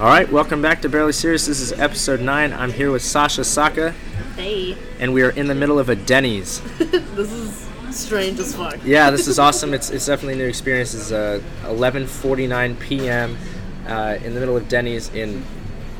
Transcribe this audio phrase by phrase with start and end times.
[0.00, 1.46] All right, welcome back to Barely Serious.
[1.46, 2.52] This is episode 9.
[2.52, 3.90] I'm here with Sasha Saka,
[4.36, 6.60] Hey, and we are in the middle of a Denny's.
[6.78, 8.76] this is strange as fuck.
[8.84, 9.74] Yeah, this is awesome.
[9.74, 10.94] It's, it's definitely a new experience.
[10.94, 13.36] It's uh, 11.49 p.m.
[13.88, 15.44] Uh, in the middle of Denny's in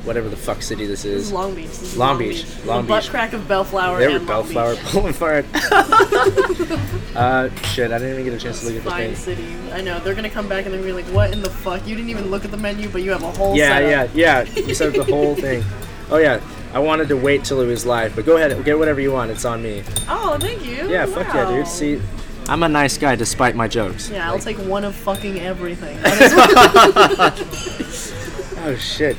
[0.05, 1.30] whatever the fuck city this is.
[1.33, 1.67] Long Beach.
[1.69, 3.11] This is Long Beach, Long the butt Beach.
[3.11, 4.93] crack of Bellflower There we Long Beach.
[4.93, 5.47] Boulevard.
[7.17, 9.16] uh, shit, I didn't even get a chance to look at the Fine thing.
[9.16, 9.47] city.
[9.73, 9.98] I know.
[10.01, 11.87] They're gonna come back and they're gonna be like, what in the fuck?
[11.87, 14.15] You didn't even look at the menu, but you have a whole Yeah, setup.
[14.16, 14.62] yeah, yeah.
[14.66, 15.65] You said the whole thing.
[16.11, 16.41] Oh, yeah.
[16.73, 19.30] I wanted to wait till it was live, but go ahead, get whatever you want.
[19.30, 19.83] It's on me.
[20.09, 20.89] Oh, thank you.
[20.91, 21.67] Yeah, fuck yeah, dude.
[21.67, 22.01] See,
[22.47, 24.11] I'm a nice guy despite my jokes.
[24.11, 25.98] Yeah, I'll Like- take one of fucking everything.
[28.61, 29.17] Oh shit.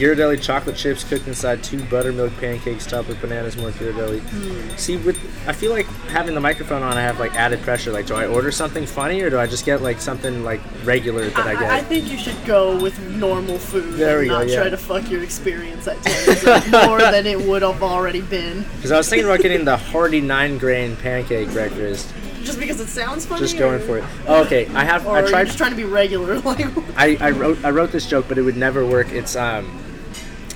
[0.00, 4.20] Ghirardelli chocolate chips cooked inside two buttermilk pancakes topped with bananas, more Ghirardelli.
[4.20, 4.76] Hmm.
[4.78, 7.92] See, with I feel like having the microphone on, I have like added pressure.
[7.92, 11.28] Like, do I order something funny or do I just get like something like regular
[11.28, 11.70] that I, I, get?
[11.70, 14.60] I think you should go with normal food There we and go, not yeah.
[14.60, 18.64] try to fuck your experience at Denny's more than it would have already been.
[18.76, 22.10] Because I was thinking about getting the hearty nine grain pancake breakfast.
[22.42, 23.40] Just because it sounds funny.
[23.40, 24.04] Just going or- for it.
[24.26, 25.06] Oh, okay, I have.
[25.06, 25.44] Or I tried.
[25.44, 26.66] just trying to be regular, like.
[26.96, 29.10] I, I wrote I wrote this joke, but it would never work.
[29.10, 29.70] It's um,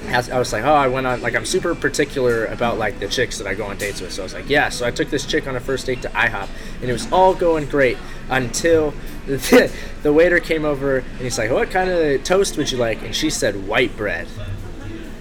[0.06, 3.08] has, I was like, oh, I went on like I'm super particular about like the
[3.08, 4.12] chicks that I go on dates with.
[4.12, 4.68] So I was like, yeah.
[4.68, 6.48] So I took this chick on a first date to IHOP,
[6.80, 7.98] and it was all going great
[8.30, 8.92] until
[9.26, 13.02] the, the waiter came over and he's like, what kind of toast would you like?
[13.02, 14.26] And she said white bread.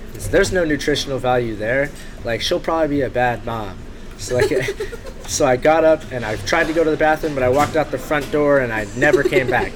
[0.10, 1.90] It's- There's no nutritional value there.
[2.24, 3.78] Like she'll probably be a bad mom.
[4.18, 4.52] So like,
[5.28, 7.76] so I got up and I tried to go to the bathroom, but I walked
[7.76, 9.72] out the front door and I never came back.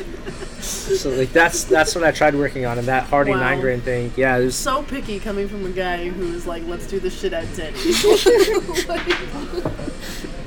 [0.62, 3.40] So like that's that's what I tried working on, and that Hardy Wow.
[3.40, 4.12] nine grain thing.
[4.16, 7.34] Yeah, it was so picky coming from a guy who's like, let's do this shit
[7.34, 8.04] at Denny's.
[8.88, 9.02] Like,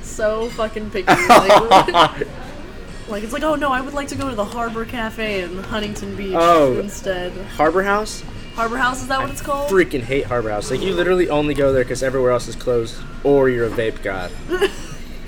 [0.02, 1.06] so fucking picky.
[1.06, 2.26] Like,
[3.08, 5.56] like, it's like, oh no, I would like to go to the Harbor Cafe in
[5.58, 6.78] Huntington Beach Oh.
[6.78, 7.32] instead.
[7.56, 8.22] Harbor House.
[8.54, 9.70] Harbor House, is that what it's called?
[9.70, 10.70] Freaking hate Harbor House.
[10.70, 14.02] Like you literally only go there because everywhere else is closed, or you're a vape
[14.02, 14.30] god.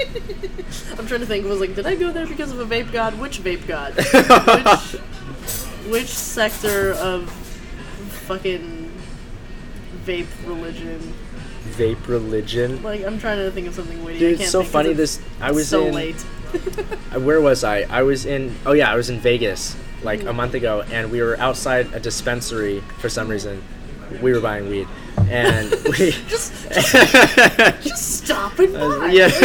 [0.98, 1.46] I'm trying to think.
[1.46, 3.18] Was like, did I go there because of a vape god?
[3.18, 3.94] Which vape god?
[5.82, 7.30] which, which sector of
[8.26, 8.90] fucking
[10.04, 11.14] vape religion?
[11.72, 12.82] vape religion.
[12.82, 14.16] Like, I'm trying to think of something witty.
[14.16, 14.92] I Dude, can't it's so funny.
[14.92, 15.94] This I was so in.
[15.94, 16.20] late.
[17.14, 17.82] Where was I?
[17.82, 18.54] I was in.
[18.66, 20.30] Oh yeah, I was in Vegas like Mm.
[20.30, 23.62] a month ago, and we were outside a dispensary for some reason.
[24.20, 24.86] We were buying weed,
[25.32, 26.10] and we.
[26.28, 26.52] Just,
[27.82, 29.06] just stop and Uh, buy.
[29.12, 29.30] yeah.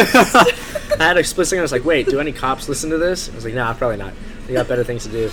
[0.99, 1.59] I had a split second.
[1.59, 3.29] I was like, wait, do any cops listen to this?
[3.29, 4.13] I was like, nah, probably not.
[4.47, 5.31] They got better things to do.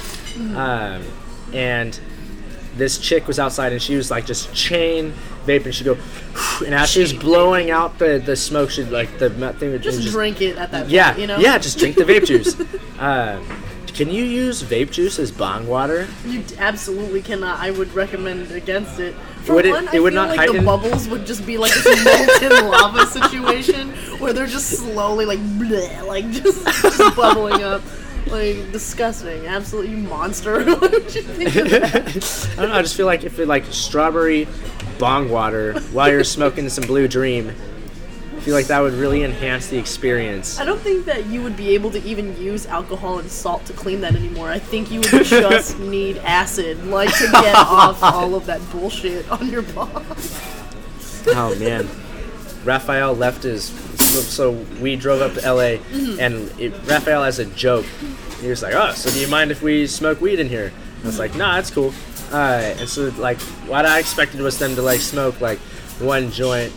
[0.56, 1.02] Um,
[1.52, 1.98] and
[2.76, 5.12] this chick was outside and she was like just chain
[5.46, 5.72] vaping.
[5.72, 5.96] She'd go,
[6.66, 10.02] and as she was blowing out the, the smoke, she'd like the thing would Just,
[10.02, 11.38] just drink it at that Point, Yeah, you know?
[11.38, 12.58] yeah, just drink the vape juice.
[12.98, 13.46] Um,
[13.86, 16.08] can you use vape juice as bong water?
[16.26, 17.60] You absolutely cannot.
[17.60, 19.14] I would recommend against it.
[19.44, 21.58] For Would it- one, it I would feel not like the bubbles would just be
[21.58, 27.62] like this molten lava situation where they're just slowly like bleh, like just, just bubbling
[27.62, 27.82] up.
[28.28, 29.46] Like disgusting.
[29.46, 30.64] Absolutely monster.
[30.76, 32.48] what would you think of that?
[32.56, 32.74] I don't know.
[32.78, 34.48] I just feel like if it like strawberry
[34.98, 37.52] bong water while you're smoking some Blue Dream,
[38.44, 40.60] feel like that would really enhance the experience.
[40.60, 43.72] I don't think that you would be able to even use alcohol and salt to
[43.72, 44.50] clean that anymore.
[44.50, 49.30] I think you would just need acid, like to get off all of that bullshit
[49.30, 50.04] on your bong.
[51.28, 51.88] Oh man,
[52.64, 53.64] Raphael left his.
[53.64, 55.78] So, we drove up to LA,
[56.20, 57.86] and it, Raphael has a joke.
[58.42, 60.70] He was like, "Oh, so do you mind if we smoke weed in here?"
[61.02, 61.94] I was like, "Nah, that's cool."
[62.30, 65.58] Uh, and so like, what I expected was them to like smoke like
[65.98, 66.74] one joint.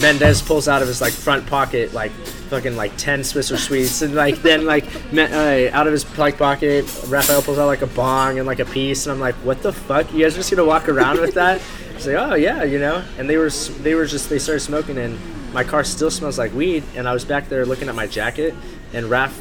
[0.00, 2.12] Mendez pulls out of his like front pocket like
[2.48, 6.84] fucking like ten Swisher Sweets, and like then like uh, out of his like pocket,
[7.08, 9.72] Raphael pulls out like a bong and like a piece, and I'm like, "What the
[9.72, 10.12] fuck?
[10.12, 11.60] You guys are just gonna walk around with that?"
[11.94, 14.98] He's like, "Oh yeah, you know." And they were they were just they started smoking,
[14.98, 15.18] and
[15.52, 16.84] my car still smells like weed.
[16.96, 18.54] And I was back there looking at my jacket,
[18.92, 19.32] and Raph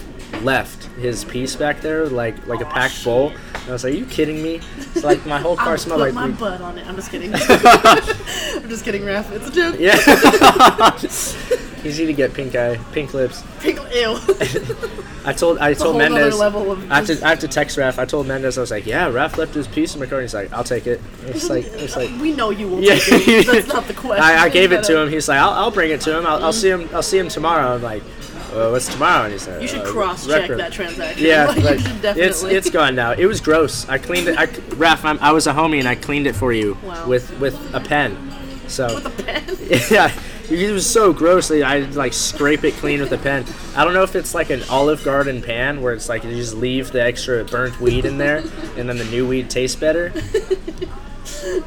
[0.42, 3.30] left his piece back there like like a packed bowl.
[3.54, 4.60] And I was like, "Are you kidding me?"
[4.96, 6.38] So like my whole car smelled put like my weed.
[6.40, 6.86] butt on it.
[6.88, 7.32] I'm just kidding.
[7.36, 9.32] I'm just kidding, Raph.
[9.32, 9.76] It's a joke.
[9.80, 9.96] Yeah.
[11.86, 13.44] Easy to get pink eye, pink lips.
[13.60, 14.18] Pink, ew.
[15.26, 16.38] I told I told Mendez.
[16.40, 18.00] level of I have to I have to text Raph.
[18.00, 20.20] I told Mendez I was like, yeah, Raph left his piece in my car.
[20.20, 21.02] And he's like, I'll take it.
[21.26, 22.10] It's like it's like.
[22.22, 22.96] we know you will Yeah.
[22.96, 23.48] take it.
[23.48, 24.24] That's not the question.
[24.24, 25.10] I, I gave it to gotta- him.
[25.12, 26.26] He's like, I'll, I'll bring it to him.
[26.26, 26.88] I'll, I'll see him.
[26.94, 27.76] I'll see him tomorrow.
[27.76, 28.04] I'm like,
[28.56, 29.24] well, what's tomorrow?
[29.26, 31.26] And he said, You should uh, cross-check that transaction.
[31.26, 32.56] Yeah, like, like, you should it's definitely.
[32.56, 33.12] it's gone now.
[33.12, 33.88] It was gross.
[33.90, 34.38] I cleaned it.
[34.38, 37.08] I, Raph, I'm, I was a homie and I cleaned it for you Wow.
[37.08, 38.16] with with a pen.
[38.68, 39.44] So with a pen.
[39.92, 40.12] yeah,
[40.50, 41.48] It was so gross.
[41.50, 43.46] that I like scrape it clean with a pen.
[43.76, 46.56] I don't know if it's like an Olive Garden pan where it's like you just
[46.56, 48.38] leave the extra burnt weed in there,
[48.78, 50.14] and then the new weed tastes better.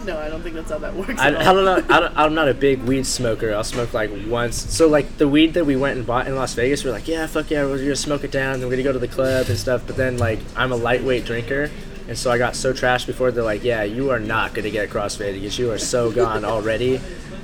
[0.05, 1.19] No, I don't think that's how that works.
[1.21, 1.83] I, I don't know.
[1.95, 3.55] I don't, I'm not a big weed smoker.
[3.55, 4.57] I'll smoke like once.
[4.75, 7.27] So like the weed that we went and bought in Las Vegas, we're like, yeah,
[7.27, 8.55] fuck yeah, we're gonna smoke it down.
[8.55, 9.83] and We're gonna go to the club and stuff.
[9.87, 11.71] But then like I'm a lightweight drinker,
[12.09, 13.31] and so I got so trashed before.
[13.31, 17.01] They're like, yeah, you are not gonna get crossfaded because you are so gone already.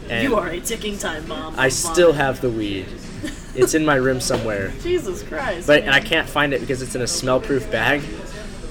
[0.09, 1.59] And You are a ticking time bomb.
[1.59, 2.87] I still have the weed.
[3.55, 4.73] It's in my room somewhere.
[4.83, 5.67] Jesus Christ.
[5.67, 5.89] But man.
[5.89, 8.03] and I can't find it because it's in a smell-proof bag.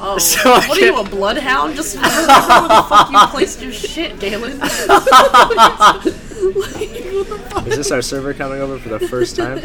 [0.04, 1.76] Oh, so I what are you, a bloodhound?
[1.76, 4.58] Just where the fuck you placed your shit, Galen?
[4.60, 6.04] like, what
[7.28, 7.68] the fuck?
[7.68, 9.60] Is this our server coming over for the first time?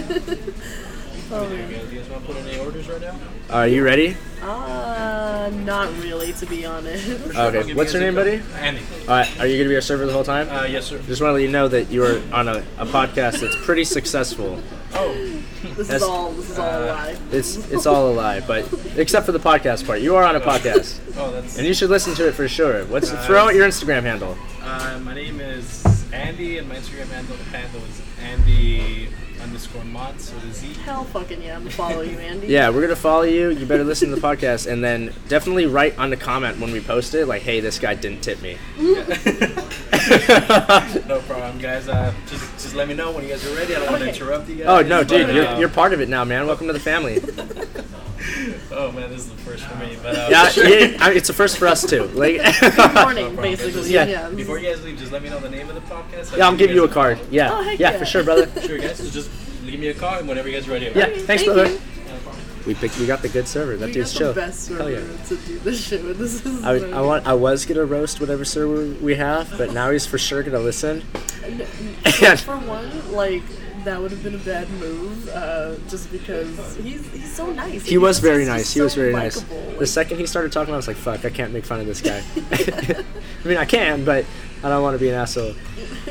[1.32, 1.70] Oh, man.
[1.90, 3.18] You guys want to put any orders right now?
[3.50, 4.16] Are you ready?
[4.42, 7.08] Uh, not really, to be honest.
[7.34, 7.74] Okay.
[7.74, 8.40] What's your name, buddy?
[8.56, 8.80] Andy.
[9.02, 9.40] All right.
[9.40, 10.48] Are you gonna be our server the whole time?
[10.48, 10.98] Uh, yes, sir.
[11.06, 13.84] Just want to let you know that you are on a, a podcast that's pretty
[13.84, 14.60] successful.
[14.98, 15.42] Oh,
[15.76, 16.32] This is all.
[16.32, 17.16] This is all a lie.
[17.32, 18.66] It's it's all a lie, but
[18.96, 21.58] except for the podcast part, you are on a podcast, oh, that's.
[21.58, 22.84] and you should listen to it for sure.
[22.86, 24.36] What's Uh, throw out your Instagram handle?
[24.62, 29.08] Uh, my name is Andy, and my Instagram handle, handle is Andy
[29.42, 30.72] underscore mod, so the Z.
[30.84, 32.46] Hell fucking yeah, I'm gonna follow you, Andy.
[32.48, 33.50] Yeah, we're gonna follow you.
[33.50, 36.80] You better listen to the podcast, and then definitely write on the comment when we
[36.80, 38.56] post it, like, "Hey, this guy didn't tip me."
[41.06, 41.86] no problem, guys.
[41.88, 43.74] Uh, just, just let me know when you guys are ready.
[43.74, 44.18] I don't want to Okay.
[44.18, 44.66] interrupt you guys.
[44.68, 46.46] Oh no, but, dude, you're, uh, you're part of it now, man.
[46.46, 47.20] Welcome to the family.
[48.72, 49.96] Oh man, this is the first for me.
[50.02, 50.68] But uh, Yeah, sure.
[50.68, 52.04] yeah, I- it's a first for us too.
[52.08, 53.36] Like, Good morning, problem.
[53.36, 53.90] basically.
[53.90, 54.04] Yeah.
[54.04, 54.28] Yeah.
[54.28, 56.36] this Before is- you guys leave, just let me know the name of the podcast.
[56.36, 57.20] yeah, I'll give you a guys- card.
[57.30, 57.98] Yeah, Oh, heck yeah, yeah.
[57.98, 58.48] for sure, brother.
[58.60, 58.98] Sure, guys.
[58.98, 59.30] So just
[59.64, 60.86] give me a call whenever you guys are ready.
[60.86, 61.20] Yeah, okay?
[61.20, 61.70] thanks, Thank brother.
[61.70, 61.80] you.
[62.66, 63.76] We picked, we got the good server.
[63.76, 64.32] That we dude's chill.
[64.32, 65.24] the best Hell server yeah.
[65.26, 66.18] to do this shit with.
[66.18, 66.64] This is.
[66.64, 70.18] I, I want I was gonna roast whatever server we have, but now he's for
[70.18, 71.02] sure gonna listen.
[71.02, 73.42] For- For one, like
[73.84, 77.84] that would have been a bad move, uh, just because he's he's so nice.
[77.86, 78.72] He was very nice.
[78.74, 79.36] He so was very nice.
[79.36, 81.78] likable, The like- second he started talking, I was like, "Fuck, I can't make fun
[81.80, 82.20] of this guy."
[83.44, 84.24] I mean, I can, but
[84.66, 85.54] I don't want to be an asshole.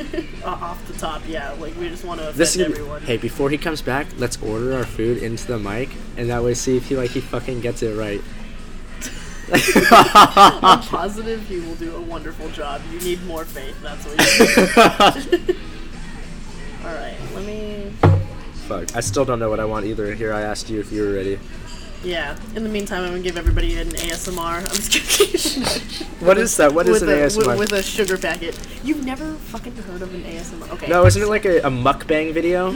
[0.46, 1.52] off the top, yeah.
[1.52, 3.02] Like we just want to offend This is gonna be- everyone.
[3.02, 6.54] hey, before he comes back, let's order our food into the mic, and that way
[6.54, 8.22] see if he like he fucking gets it right.
[9.52, 12.80] I'm positive he will do a wonderful job.
[12.90, 13.76] You need more faith.
[13.82, 15.26] That's what.
[15.32, 15.56] You need.
[16.82, 17.92] All right, let me.
[18.68, 20.14] Fuck, I still don't know what I want either.
[20.14, 21.38] Here, I asked you if you were ready.
[22.04, 22.36] Yeah.
[22.54, 24.62] In the meantime, I'm gonna give everybody an ASMR.
[24.62, 26.26] I'm just kidding.
[26.26, 26.72] What is that?
[26.72, 27.58] What is with an a, ASMR?
[27.58, 28.58] With, with a sugar packet.
[28.82, 30.70] You've never fucking heard of an ASMR?
[30.72, 30.88] Okay.
[30.88, 32.72] no, isn't it like a, a mukbang video?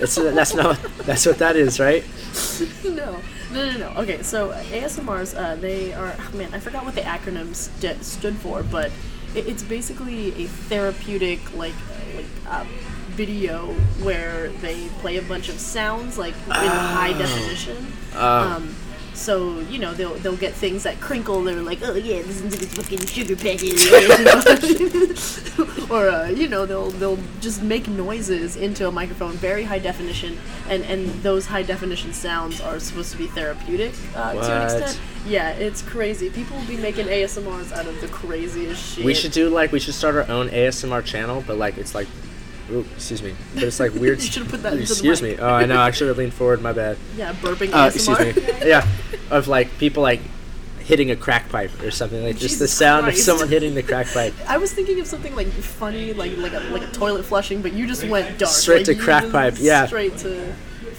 [0.00, 0.80] It's, that's not.
[1.04, 2.04] That's what that is, right?
[2.84, 3.20] no,
[3.52, 3.88] no, no, no.
[4.00, 6.14] Okay, so ASMRs, uh, they are.
[6.18, 8.90] oh, man, I forgot what the acronym st- stood for, but
[9.34, 11.74] it, it's basically a therapeutic, like,
[12.14, 12.64] like uh,
[13.16, 13.72] video
[14.02, 17.86] where they play a bunch of sounds, like in high definition.
[18.14, 18.74] Um,
[19.16, 21.42] so you know they'll they'll get things that crinkle.
[21.42, 23.72] They're like, oh yeah, listen to this fucking sugar packet,
[25.90, 30.38] or uh, you know they'll they'll just make noises into a microphone, very high definition,
[30.68, 35.00] and and those high definition sounds are supposed to be therapeutic uh, to an extent.
[35.26, 36.30] Yeah, it's crazy.
[36.30, 39.04] People will be making ASMRs out of the craziest shit.
[39.04, 42.06] We should do like we should start our own ASMR channel, but like it's like,
[42.70, 44.22] ooh, excuse me, but it's like weird.
[44.22, 45.36] You should've put that Excuse me.
[45.36, 45.80] Oh, I know.
[45.80, 46.62] I should have leaned forward.
[46.62, 46.98] My bad.
[47.16, 48.34] Yeah, burping Uh, excuse me.
[48.66, 48.86] Yeah,
[49.30, 50.20] of like people like
[50.80, 53.18] hitting a crack pipe or something like just the sound Christ.
[53.18, 54.34] of someone hitting the crack pipe.
[54.46, 57.72] I was thinking of something like funny, like like a like a toilet flushing, but
[57.72, 58.52] you just went dark.
[58.52, 59.86] Straight like, to crack pipe, yeah.
[59.86, 60.54] Straight to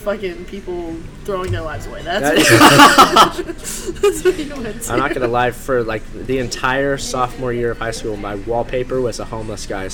[0.07, 0.95] fucking people
[1.25, 2.01] throwing their lives away.
[2.01, 3.45] That's, That-
[4.01, 4.93] that's what you went to.
[4.93, 5.51] I'm not gonna lie.
[5.51, 9.89] For like the entire sophomore year of high school, my wallpaper was a homeless guy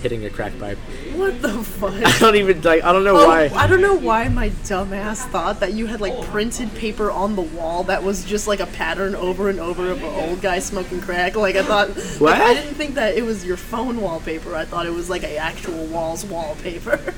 [0.00, 0.78] hitting a crack pipe.
[1.14, 1.92] What the fuck?
[2.04, 2.82] I don't even like.
[2.82, 3.50] I don't know Oh, why.
[3.54, 7.42] I don't know why my dumbass thought that you had like printed paper on the
[7.42, 11.00] wall that was just like a pattern over and over of an old guy smoking
[11.00, 11.36] crack.
[11.36, 12.32] Like I thought, What?
[12.32, 14.56] Like, I didn't think that it was your phone wallpaper.
[14.56, 16.98] I thought it was like a actual wall's wallpaper.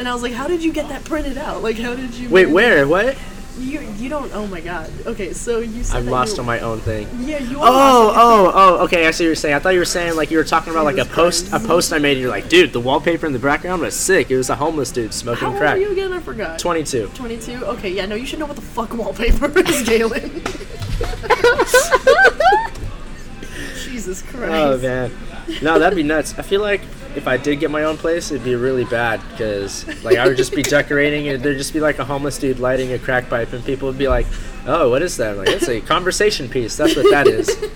[0.00, 1.62] And I was like, how did you get that printed out?
[1.62, 2.30] Like, how did you?
[2.30, 2.88] Wait, where?
[2.88, 3.18] What?
[3.58, 4.32] You you don't.
[4.32, 4.90] Oh my god.
[5.04, 7.06] Okay, so you said I'm lost on my own thing.
[7.18, 7.58] Yeah, you.
[7.58, 7.70] Oh, are your
[8.16, 8.84] oh, oh.
[8.84, 9.54] Okay, I see what you're saying.
[9.54, 11.92] I thought you were saying like you were talking about like a post, a post
[11.92, 12.12] I made.
[12.12, 14.30] And you're like, dude, the wallpaper in the background was sick.
[14.30, 15.76] It was a homeless dude smoking How old crack.
[15.76, 16.14] are you again?
[16.14, 16.58] I forgot.
[16.58, 17.10] 22.
[17.12, 17.66] 22?
[17.66, 20.30] Okay, yeah, no, you should know what the fuck wallpaper is, Galen.
[23.84, 24.50] Jesus Christ.
[24.50, 25.12] Oh man,
[25.62, 26.38] no, that'd be nuts.
[26.38, 26.80] I feel like
[27.16, 30.36] if I did get my own place, it'd be really bad because like I would
[30.36, 33.52] just be decorating and there'd just be like a homeless dude lighting a crack pipe,
[33.52, 34.26] and people would be like,
[34.66, 36.76] "Oh, what is that?" I'm like, it's a conversation piece.
[36.76, 37.50] That's what that is.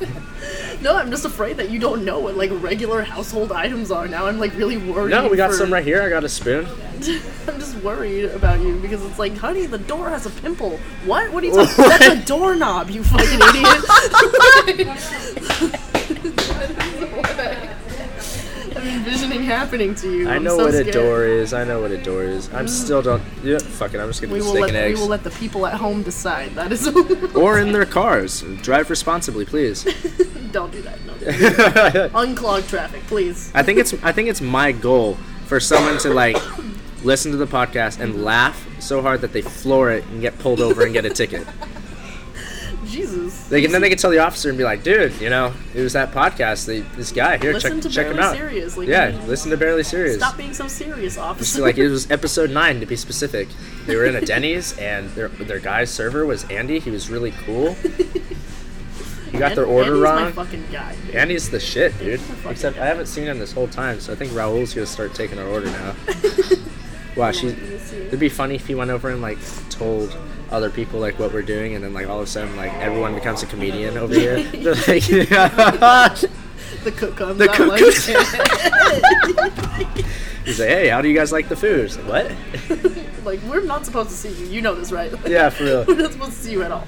[0.83, 4.07] No, I'm just afraid that you don't know what like regular household items are.
[4.07, 5.13] Now I'm like really worried.
[5.13, 6.03] No, we got for- some right here.
[6.03, 6.67] I got a spoon.
[7.49, 10.77] I'm just worried about you because it's like, honey, the door has a pimple.
[11.07, 11.33] What?
[11.33, 11.85] What are you talking?
[11.89, 13.41] That's a doorknob, you fucking
[14.69, 15.81] idiot.
[18.77, 20.29] I'm envisioning happening to you.
[20.29, 21.55] I know so what a door is.
[21.55, 22.53] I know what a door is.
[22.53, 23.23] I'm still don't.
[23.43, 24.01] Yeah, fuck it.
[24.01, 25.75] I'm just gonna We get will steak let and We will let the people at
[25.75, 26.55] home decide.
[26.55, 26.87] That is.
[27.35, 28.43] or in their cars.
[28.61, 29.85] Drive responsibly, please.
[30.53, 30.99] don't do that.
[31.07, 31.13] No.
[32.11, 33.51] Unclog traffic, please.
[33.55, 35.15] I think it's I think it's my goal
[35.47, 36.37] for someone to like
[37.05, 40.61] listen to the podcast and laugh so hard that they floor it and get pulled
[40.61, 41.47] over and get a ticket.
[42.95, 43.49] Jesus.
[43.49, 45.83] They can, then they can tell the officer and be like, "Dude, you know, it
[45.83, 46.67] was that podcast.
[46.67, 48.37] They, this guy here, Listen check to check him out.
[48.37, 48.77] Serious.
[48.77, 50.17] Like, yeah, listen to barely serious.
[50.17, 51.61] Stop being so serious, officer.
[51.63, 53.49] like it was episode nine to be specific.
[53.87, 56.79] They were in a Denny's and their their guy's server was Andy.
[56.79, 57.77] He was really cool.
[59.35, 60.33] You got their order Andy's wrong.
[60.33, 60.95] Fucking guy.
[61.07, 61.17] dude.
[61.17, 62.21] Andy's the shit, dude.
[62.21, 64.73] Andy's the fucking Except I haven't seen him this whole time, so I think Raul's
[64.73, 65.95] gonna start taking our order now.
[67.17, 67.49] wow, she.
[67.49, 69.39] It'd be funny if he went over and like
[69.71, 70.17] told
[70.51, 73.15] other people like what we're doing, and then like all of a sudden like everyone
[73.15, 74.37] becomes a comedian over here.
[74.55, 75.05] Like,
[76.85, 77.81] The cook comes The cook like,
[80.45, 81.97] He's like, hey, how do you guys like the food?
[82.07, 82.95] Like, what?
[83.25, 84.47] like we're not supposed to see you.
[84.47, 85.11] You know this, right?
[85.27, 85.85] Yeah, for real.
[85.87, 86.87] we're not supposed to see you at all.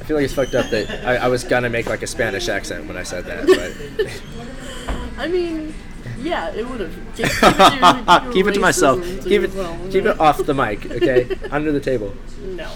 [0.00, 2.48] I feel like it's fucked up that I, I was gonna make like a Spanish
[2.48, 5.74] accent when I said that, but I mean,
[6.20, 6.94] yeah, it would have.
[7.16, 9.02] Keep, keep, it to your- your keep it to myself.
[9.02, 11.28] Keep it yourself, keep it off the mic, okay?
[11.50, 12.14] Under the table.
[12.42, 12.70] No.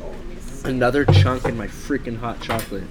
[0.00, 0.68] Let me see.
[0.68, 2.84] Another chunk in my freaking hot chocolate.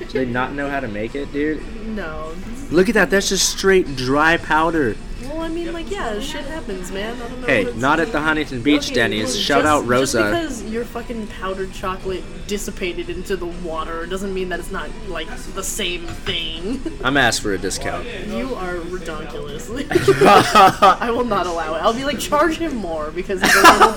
[0.00, 1.62] Do they not know how to make it, dude?
[1.88, 2.32] No.
[2.70, 3.10] Look at that.
[3.10, 4.96] That's just straight dry powder.
[5.36, 7.14] Well, I mean, like, yeah, shit happens, man.
[7.20, 7.46] I don't know.
[7.46, 9.26] Hey, not at the Huntington Beach Okay, Denny's.
[9.34, 10.18] well, Shout just- out Rosa.
[10.18, 14.88] Just because your fucking powdered chocolate dissipated into the water doesn't mean that it's not
[15.08, 16.80] like the same thing.
[17.04, 18.06] I'm asked for a discount.
[18.28, 19.66] you are redonkulous.
[21.00, 21.82] I will not allow it.
[21.82, 23.92] I'll be like, charge him more because he's a little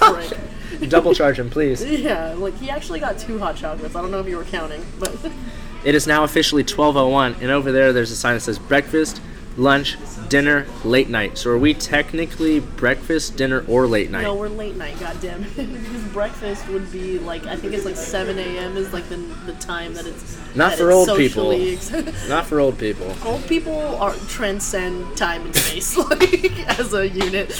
[0.77, 0.89] prick.
[0.89, 1.83] Double charge him, please.
[1.83, 3.95] Yeah, like he actually got two hot chocolates.
[3.95, 5.15] I don't know if you were counting, but
[5.85, 9.21] It is now officially 12:01, and over there, there's a sign that says breakfast,
[9.57, 9.97] lunch,
[10.29, 11.37] dinner, late night.
[11.37, 14.23] So are we technically breakfast, dinner, or late night?
[14.23, 14.99] no, we're late night.
[14.99, 18.77] Goddamn, because breakfast would be like I think it's like 7 a.m.
[18.77, 22.13] is like the the time that it's Not that for it's old people.
[22.29, 23.13] Not for old people.
[23.25, 27.51] Old people are transcend time and space like as a unit.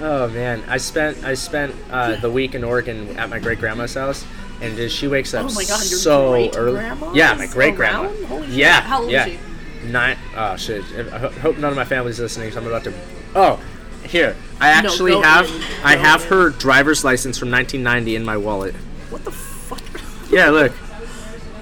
[0.00, 3.94] Oh man, I spent I spent uh, the week in Oregon at my great grandma's
[3.94, 4.26] house,
[4.60, 6.82] and she wakes up Oh my God, so early.
[7.16, 8.08] Yeah, my great grandma.
[8.26, 8.56] Holy shit.
[8.56, 9.38] Yeah, How old is she?
[9.86, 10.16] Nine.
[10.36, 10.84] Oh shit!
[11.12, 12.50] I ho- hope none of my family's listening.
[12.52, 12.92] So I'm about to.
[13.34, 13.60] Oh,
[14.04, 14.36] here.
[14.60, 15.62] I actually go have in.
[15.84, 16.28] I have in.
[16.28, 18.74] her driver's license from 1990 in my wallet.
[19.10, 19.80] what the fuck?
[20.30, 20.72] Yeah, look.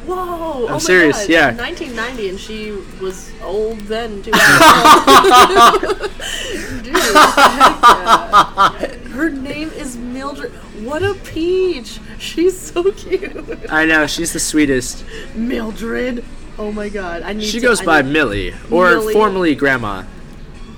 [0.07, 0.17] Whoa!
[0.17, 1.29] oh my serious, God.
[1.31, 1.55] yeah.
[1.55, 2.71] 1990, and she
[3.03, 4.31] was old then too.
[6.83, 8.71] Dude, yeah.
[9.13, 10.53] her name is Mildred.
[10.83, 11.99] What a peach!
[12.19, 13.67] She's so cute.
[13.71, 15.05] I know she's the sweetest.
[15.35, 16.25] Mildred.
[16.59, 17.45] Oh my god, I need.
[17.45, 19.13] She to, goes I by need- Millie, or Millie.
[19.13, 20.05] formerly Grandma.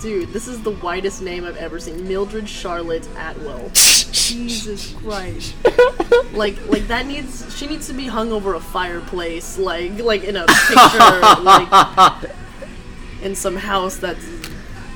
[0.00, 2.06] Dude, this is the whitest name I've ever seen.
[2.06, 3.70] Mildred Charlotte Atwell.
[3.74, 5.54] Jesus Christ.
[6.32, 10.36] like like that needs she needs to be hung over a fireplace, like like in
[10.36, 12.30] a picture, like
[13.22, 14.24] in some house that's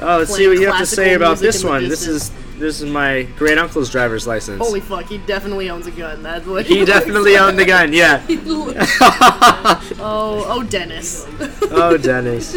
[0.03, 1.89] Oh, let's see what you have to say about this one.
[1.89, 2.31] This is
[2.61, 4.59] this is my great uncle's driver's license.
[4.59, 6.23] holy fuck, he definitely owns a gun.
[6.23, 7.93] That's what he definitely owned the gun.
[7.93, 8.25] Yeah.
[10.03, 11.27] Oh, oh Dennis.
[11.71, 12.57] Oh, Dennis.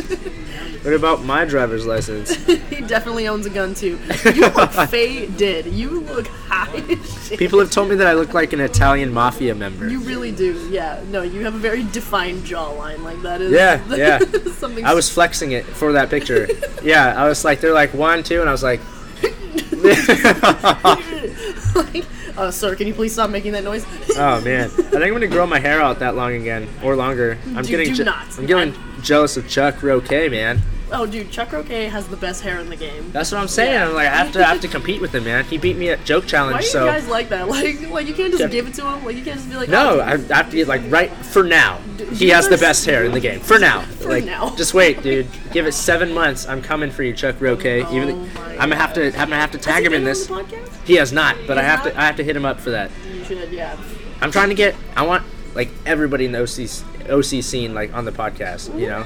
[0.84, 2.36] What about my driver's license?
[2.46, 4.00] he definitely owns a gun too.
[4.26, 5.68] You look faded.
[5.68, 7.40] You look high as shit.
[7.40, 9.88] People have told me that I look like an Italian mafia member.
[9.88, 11.02] You really do, yeah.
[11.10, 13.02] No, you have a very defined jawline.
[13.04, 13.52] Like that is.
[13.52, 14.20] Yeah, yeah.
[14.54, 14.84] something.
[14.84, 16.48] I was flexing it for that picture.
[16.84, 18.82] Yeah, I was like, they're like one, two, and I was like,
[21.76, 22.06] like,
[22.38, 23.86] uh, sir, can you please stop making that noise?
[24.18, 27.38] oh man, I think I'm gonna grow my hair out that long again or longer.
[27.48, 28.26] I'm Do- getting, do not.
[28.38, 28.74] I'm getting
[29.04, 30.60] jealous of Chuck Roque, man.
[30.92, 33.12] oh, dude, Chuck Roque has the best hair in the game.
[33.12, 33.74] That's what I'm saying.
[33.74, 33.88] Yeah.
[33.88, 35.44] I'm like, I have to, I have to compete with him, man.
[35.46, 37.48] He beat me at joke Why challenge, are you so guys like that?
[37.54, 38.48] Like, like you can't just Yeah.
[38.48, 39.04] give it to him.
[39.04, 41.44] Like, you can't just be like, no, oh, I, have to get like right for
[41.44, 41.80] now.
[42.14, 43.82] He has the best hair in the game for now.
[44.04, 44.54] For like, now.
[44.56, 45.28] just wait, dude.
[45.52, 46.46] Give it seven months.
[46.48, 47.66] I'm coming for you, Chuck Roque.
[47.66, 50.04] Oh Even Oh my I'm gonna have to, I'm gonna have to tag him in
[50.04, 50.30] this.
[50.86, 52.72] He has not, but I have has to, I have to hit him up for
[52.72, 52.92] that.
[53.12, 53.78] You should, yeah.
[54.22, 54.76] I'm trying to get.
[54.96, 55.24] I want
[55.56, 56.68] like everybody in the OC
[57.10, 58.78] OC scene like on the podcast.
[58.80, 59.06] You know,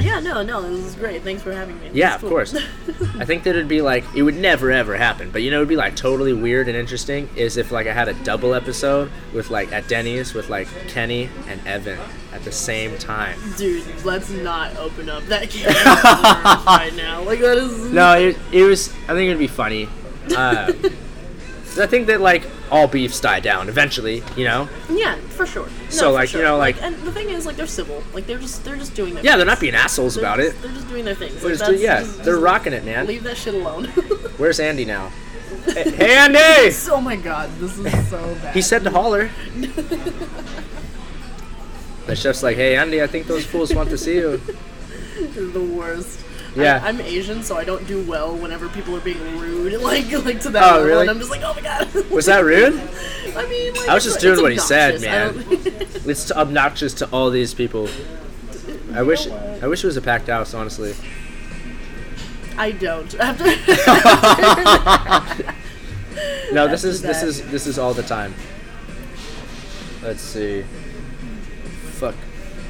[0.00, 1.22] Yeah, no, no, this is great.
[1.22, 1.88] Thanks for having me.
[1.88, 2.30] This Yeah, of cool.
[2.30, 2.54] course.
[3.18, 5.68] I think that it'd be like it would never ever happen, but you know, it'd
[5.68, 7.28] be like totally weird and interesting.
[7.36, 11.28] Is if like I had a double episode with like at Denny's with like Kenny
[11.48, 11.98] and Evan
[12.32, 13.38] at the same time.
[13.56, 15.66] Dude, let's not open up that can
[16.66, 17.22] right now.
[17.22, 18.88] Like that is No, it, it was.
[19.04, 19.88] I think it'd be funny.
[20.36, 20.72] Uh,
[21.78, 24.22] I think that like all beefs die down eventually.
[24.36, 24.68] You know.
[24.90, 25.66] Yeah, for sure.
[25.66, 28.02] No, So, for like, you know, like- and the thing is, like, they're civil.
[28.12, 29.24] Like, they're just they're just doing their.
[29.24, 30.60] Yeah, they're not being assholes They're about it.
[30.62, 31.40] They're just doing their things.
[31.40, 33.06] They're Like, just do- yeah, just- they're just rocking it, man.
[33.06, 33.84] Leave that shit alone.
[34.38, 35.10] Where's Andy now?
[35.66, 36.74] hey, hey, Andy!
[36.90, 38.54] oh my god, this is so bad.
[38.54, 39.30] He said to holler.
[42.06, 44.40] The chef's like, "Hey, Andy, I think those fools want to see you."
[45.16, 46.20] This is the worst.
[46.56, 46.80] Yeah.
[46.84, 50.40] I, am Asian, so I don't do well whenever people are being rude, like like
[50.42, 51.00] to that Oh, level, really?
[51.02, 51.92] and I'm just like, oh my god.
[52.10, 52.80] Was that rude?
[53.36, 55.44] I mean, like, I was just doing what he said, man.
[56.06, 57.88] It's obnoxious to all these people.
[58.92, 60.94] I wish, I wish it was a packed house, honestly.
[62.56, 63.12] I don't.
[63.18, 63.44] After
[66.52, 68.32] No, this is After this is this is all the time.
[70.02, 70.64] Let's see.
[71.94, 72.14] Fuck,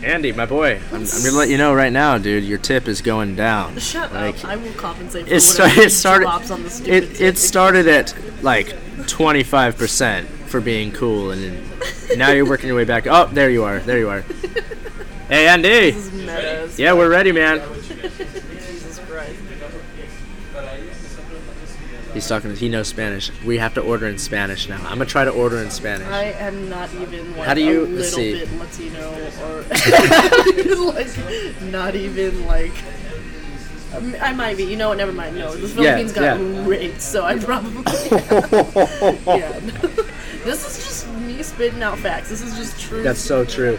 [0.05, 0.81] Andy, my boy.
[0.93, 2.45] I'm, I'm gonna let you know right now, dude.
[2.45, 3.79] Your tip is going down.
[3.79, 4.45] Shut Like, up!
[4.51, 6.25] I will compensate for It, whatever sta- it started.
[6.25, 7.21] drops on the It tip.
[7.21, 8.77] it started at like
[9.09, 13.07] 25 percent for being cool, and then now you're working your way back.
[13.07, 13.79] Oh, there you are.
[13.81, 14.25] There you are.
[15.27, 15.69] Hey, Andy.
[15.93, 17.63] This is meta Yeah, we're ready, man.
[22.15, 22.55] He's talking.
[22.55, 23.31] He knows Spanish.
[23.43, 24.77] We have to order in Spanish now.
[24.79, 26.07] I'm gonna try to order in Spanish.
[26.07, 28.35] I am not even like How do you- a little see.
[28.39, 29.11] bit Latino
[29.43, 29.63] or
[30.95, 32.73] like not even like.
[33.95, 34.65] um, I might be.
[34.65, 34.99] You know what?
[34.99, 35.37] Never mind.
[35.37, 36.67] No, the Yeah, Philippines got yeah.
[36.67, 37.83] raped, so I probably.
[39.27, 39.59] yeah.
[40.45, 42.29] this is just me spitting out facts.
[42.29, 43.03] This is just true.
[43.03, 43.77] That's so true.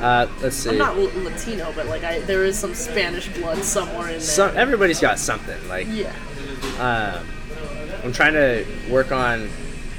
[0.00, 0.70] Uh, let's see.
[0.70, 4.20] I'm not Latino, but like I, there is some Spanish blood somewhere in there.
[4.20, 5.56] Some, everybody's got something.
[5.68, 6.12] Like, yeah.
[6.80, 7.26] um,
[8.02, 9.48] I'm trying to work on,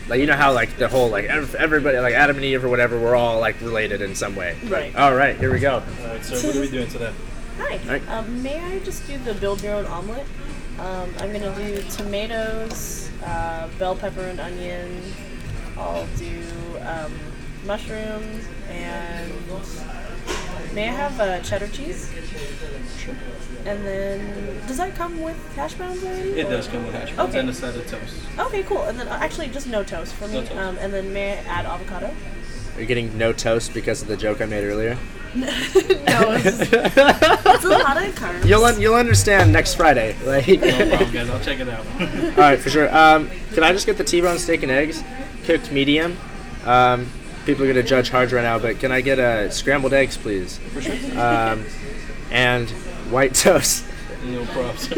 [0.07, 2.99] like, you know how like the whole like everybody like Adam and Eve or whatever,
[2.99, 4.57] we're all like related in some way.
[4.65, 4.93] Right.
[4.95, 5.81] All right, here we go.
[6.01, 7.13] Alright, so what are we doing today?
[7.59, 7.79] Hi.
[7.87, 8.09] Right.
[8.09, 10.25] Um, may I just do the build your own omelet?
[10.79, 15.01] Um, I'm gonna do tomatoes, uh, bell pepper and onion.
[15.77, 16.43] I'll do
[16.81, 17.13] um,
[17.65, 19.31] mushrooms and
[20.73, 22.11] may I have uh, cheddar cheese?
[23.03, 23.15] Sure.
[23.65, 26.31] And then does that come with hash browns already?
[26.31, 27.39] It does come with hash browns Okay.
[27.39, 28.15] and a side of toast.
[28.39, 28.83] Okay, cool.
[28.83, 30.35] And then uh, actually just no toast for me.
[30.35, 30.55] No toast.
[30.55, 32.13] Um, and then may I add avocado?
[32.75, 34.97] Are you getting no toast because of the joke I made earlier?
[35.35, 38.45] no, it's, it's a lot of carbs.
[38.45, 40.15] You'll un- you'll understand next Friday.
[40.25, 40.57] Like, No
[40.89, 41.29] problem, guys.
[41.29, 41.85] I'll check it out.
[41.99, 42.95] all right, for sure.
[42.95, 45.03] Um, can I just get the T-bone steak and eggs,
[45.45, 46.17] cooked medium?
[46.65, 47.07] Um,
[47.45, 50.57] people are gonna judge hard right now, but can I get a scrambled eggs, please?
[50.71, 50.93] For sure.
[51.19, 51.65] Um,
[52.31, 52.69] and
[53.13, 53.85] white toast.
[54.25, 54.91] No props.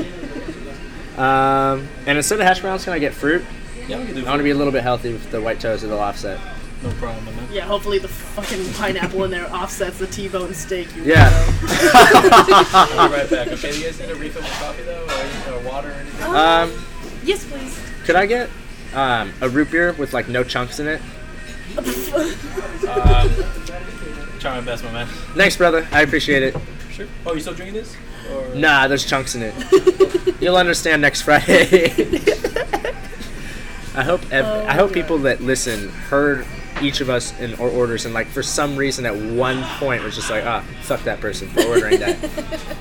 [1.17, 3.43] Um, and instead of hash browns, can I get fruit?
[3.88, 5.60] yeah, we can do I want to be a little bit healthy with the white
[5.60, 5.84] toast.
[5.84, 6.39] It'll offset.
[6.84, 7.47] No problem, man.
[7.51, 10.93] Yeah, hopefully the fucking pineapple in there offsets the T-bone steak.
[10.95, 11.30] You Yeah.
[11.32, 12.97] weirdo.
[12.99, 13.47] I'll be right back.
[13.47, 16.36] Okay, do you guys need a refill with coffee though, or, or water or anything?
[16.36, 16.73] Um,
[17.23, 17.80] yes, please.
[18.06, 18.49] could I get
[18.93, 21.01] um, a root beer with like no chunks in it?
[22.86, 23.30] Um,
[24.39, 25.08] try my best, my man.
[25.36, 25.88] Thanks, brother.
[25.91, 26.56] I appreciate it.
[26.95, 27.08] Sure.
[27.25, 27.95] Oh, you still drinking this?
[28.31, 29.53] Or Nah, there's chunks in it.
[30.41, 31.91] You'll understand next Friday.
[33.95, 34.93] I hope ev- Oh, I hope God.
[34.93, 36.45] people that listen heard
[36.81, 40.13] each of us in our orders and like for some reason at one point was
[40.13, 42.17] just like ah fuck that person for ordering that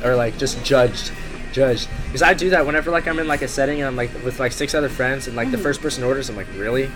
[0.05, 1.13] or like just judged
[1.53, 4.13] judged because I do that whenever like I'm in like a setting and I'm like
[4.25, 6.91] with like six other friends and like the first person orders I'm like really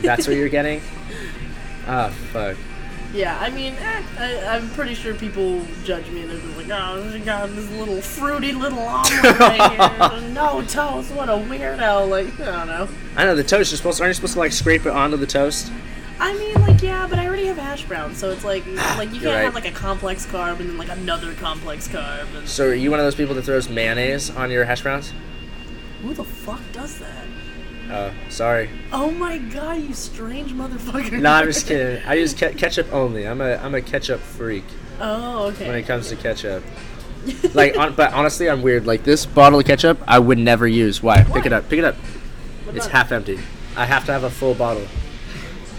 [0.00, 0.80] that's what you're getting
[1.86, 2.56] ah fuck
[3.12, 6.68] Yeah, I mean, eh, I, I'm pretty sure people judge me and they're just like,
[6.70, 10.30] oh, she got this little fruity little omelet right here.
[10.32, 12.08] no toast, what a weirdo.
[12.08, 12.88] Like, I don't know.
[13.16, 15.16] I know the toast you're supposed to, aren't you supposed to like scrape it onto
[15.16, 15.72] the toast
[16.20, 19.20] I mean, like, yeah, but I already have hash browns, so it's like, like you
[19.20, 19.44] can't right.
[19.44, 22.26] have like a complex carb and then like another complex carb.
[22.36, 25.12] And so are you one of those people that throws mayonnaise on your hash browns
[26.02, 27.26] who the fuck does that?
[27.90, 31.20] Oh sorry Oh my god, you strange motherfucker.
[31.20, 32.02] No, I'm just kidding.
[32.06, 33.26] I use ke- ketchup only.
[33.26, 34.64] I'm a I'm a ketchup freak
[35.00, 35.66] Oh, okay.
[35.68, 36.62] when it comes to ketchup.
[37.54, 38.86] Like, on, but honestly, I'm weird.
[38.86, 41.02] Like this bottle of ketchup, I would never use.
[41.02, 41.22] Why?
[41.24, 41.68] Pick it up.
[41.68, 41.94] Pick it up.
[42.64, 43.38] What It's about- half empty.
[43.76, 44.86] I have to have a full bottle.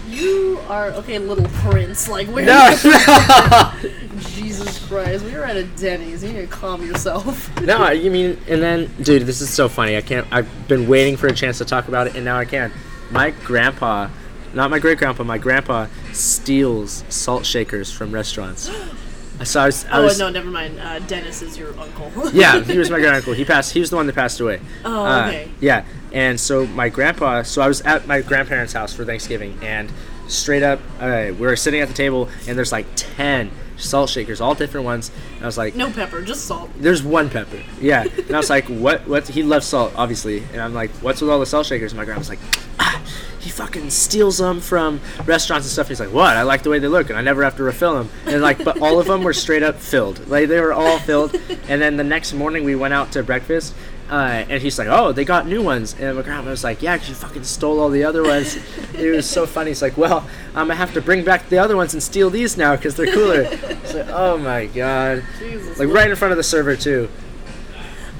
[0.08, 2.08] You are okay, little prince.
[2.08, 2.44] Like, where?
[2.44, 2.70] No,
[4.18, 6.22] Jesus Christ, we were at a Denny's.
[6.22, 7.60] You need to calm yourself.
[7.62, 7.90] no.
[7.90, 8.38] You mean?
[8.48, 9.96] And then, dude, this is so funny.
[9.96, 10.26] I can't.
[10.32, 12.72] I've been waiting for a chance to talk about it, and now I can.
[13.10, 14.08] My grandpa,
[14.54, 18.70] not my great grandpa, my grandpa steals salt shakers from restaurants.
[19.44, 20.78] So I was, I Oh was no, never mind.
[20.78, 22.10] Uh, Dennis is your uncle.
[22.32, 23.32] yeah, he was my great uncle.
[23.32, 23.72] He passed.
[23.72, 24.60] He was the one that passed away.
[24.84, 25.50] Oh, Uh, okay.
[25.60, 27.42] yeah, and so my grandpa.
[27.42, 29.90] So I was at my grandparents' house for Thanksgiving, and
[30.28, 34.42] straight up, uh, we were sitting at the table, and there's like ten salt shakers,
[34.42, 35.10] all different ones.
[35.36, 36.68] And I was like, no pepper, just salt.
[36.76, 37.62] there's one pepper.
[37.80, 38.02] Yeah.
[38.02, 39.08] And I was like, what?
[39.08, 39.26] What?
[39.26, 40.42] He loves salt, obviously.
[40.52, 41.92] And I'm like, what's with all the salt shakers?
[41.92, 42.40] And my grandma's like,
[42.78, 43.02] ah,
[43.40, 45.88] he fucking steals them from restaurants and stuff.
[45.88, 46.36] He's like, what?
[46.36, 48.10] I like the way they look, and I never have to refill them.
[48.26, 50.28] And like, but all of them were straight up filled.
[50.28, 51.34] Like they were all filled.
[51.68, 53.74] And then the next morning we went out to breakfast.
[54.10, 56.98] Uh, and he's like, "Oh, they got new ones." And my grandma was like, "Yeah,
[56.98, 58.58] 'cause you fucking stole all the other ones."
[58.94, 59.70] it was so funny.
[59.70, 62.56] He's like, "Well, I'm gonna have to bring back the other ones and steal these
[62.56, 65.78] now because they're cooler." Like, "Oh my god!" Jesus.
[65.78, 67.08] Like right in front of the server too.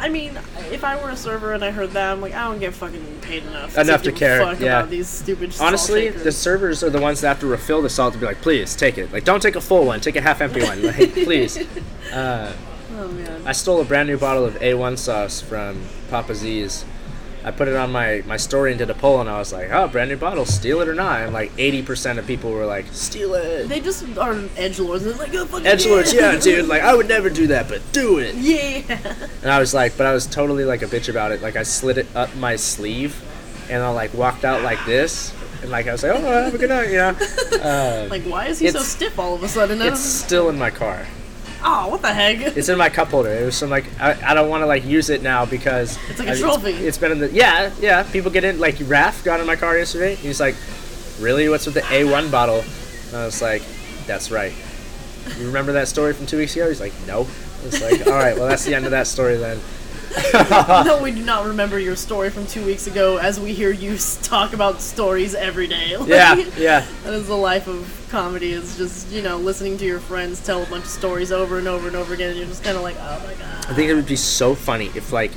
[0.00, 0.38] I mean,
[0.70, 3.20] if I were a server and I heard that, I'm like, I don't get fucking
[3.20, 3.76] paid enough.
[3.76, 4.80] Enough to, to care, yeah.
[4.80, 5.54] about these stupid.
[5.60, 8.40] Honestly, the servers are the ones that have to refill the salt to be like,
[8.40, 9.12] please take it.
[9.12, 10.82] Like, don't take a full one, take a half empty one.
[10.82, 11.58] Like, please.
[12.12, 12.54] Uh,
[13.00, 13.46] Oh man.
[13.46, 16.84] I stole a brand new bottle of A1 sauce from Papa Z's.
[17.42, 19.70] I put it on my, my story and did a poll, and I was like,
[19.70, 21.20] oh, brand new bottle, steal it or not?
[21.22, 23.68] And like 80% of people were like, steal it.
[23.68, 25.04] They just are edge lords.
[25.04, 26.32] They're like, oh, fucking Edgelords, yeah.
[26.32, 26.68] yeah, dude.
[26.70, 28.34] Like, I would never do that, but do it.
[28.34, 28.82] Yeah.
[29.42, 31.40] And I was like, but I was totally like a bitch about it.
[31.42, 33.16] Like, I slid it up my sleeve,
[33.70, 35.32] and I like walked out like this.
[35.62, 37.16] And like, I was like, oh, have a good night, you know?
[37.60, 39.82] Uh, Like, why is he so stiff all of a sudden?
[39.82, 41.06] It's still in my car.
[41.62, 42.56] Oh, what the heck?
[42.56, 43.30] It's in my cup holder.
[43.30, 46.18] It was some like I, I don't want to like use it now because It's
[46.18, 46.70] like a I- trophy.
[46.70, 48.02] it's been in the yeah yeah.
[48.04, 50.14] People get in like Raph got in my car yesterday.
[50.14, 50.54] He's like,
[51.20, 51.48] really?
[51.48, 52.64] What's with the A1 bottle?
[53.08, 53.62] And I was like,
[54.06, 54.52] that's right.
[55.38, 56.68] You remember that story from two weeks ago?
[56.68, 57.26] He's like, no.
[57.64, 59.60] It's like, all right, well that's the end of that story then.
[60.84, 63.96] no, we do not remember your story from two weeks ago as we hear you
[64.22, 65.96] talk about stories every day.
[66.00, 66.86] Like, Yeah, yeah.
[67.04, 70.62] That is the life of comedy, is just, you know, listening to your friends tell
[70.62, 72.82] a bunch of stories over and over and over again, and you're just kind of
[72.82, 73.66] like, oh my god.
[73.66, 75.30] I think it would be so funny if like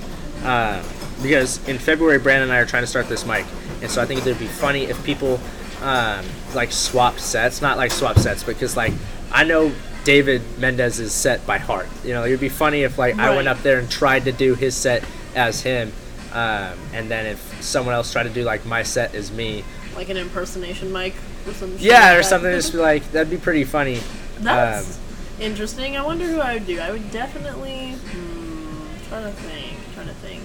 [0.44, 0.84] uh,
[1.22, 3.46] because in February Brandon and I are trying to start this mic,
[3.82, 5.40] and so I think it would be funny if people
[5.82, 8.94] um, like swapped sets, not like swap sets, because like
[9.32, 9.72] I know
[10.04, 11.88] David Mendez's set by heart.
[12.04, 14.32] You know, it would be funny if like I went up there and tried to
[14.32, 15.04] do his set
[15.36, 15.92] as him,
[16.32, 19.64] um, and then if someone else tried to do like my set as me,
[19.96, 21.14] Like an impersonation mic
[21.48, 22.52] or some yeah, or something.
[22.52, 24.00] Just be like that'd be pretty funny.
[24.40, 25.04] That's um,
[25.42, 25.96] interesting.
[25.98, 26.80] I wonder who I would do.
[26.80, 27.94] I would definitely.
[27.94, 29.78] Hmm, trying to think.
[29.94, 30.44] Trying to think.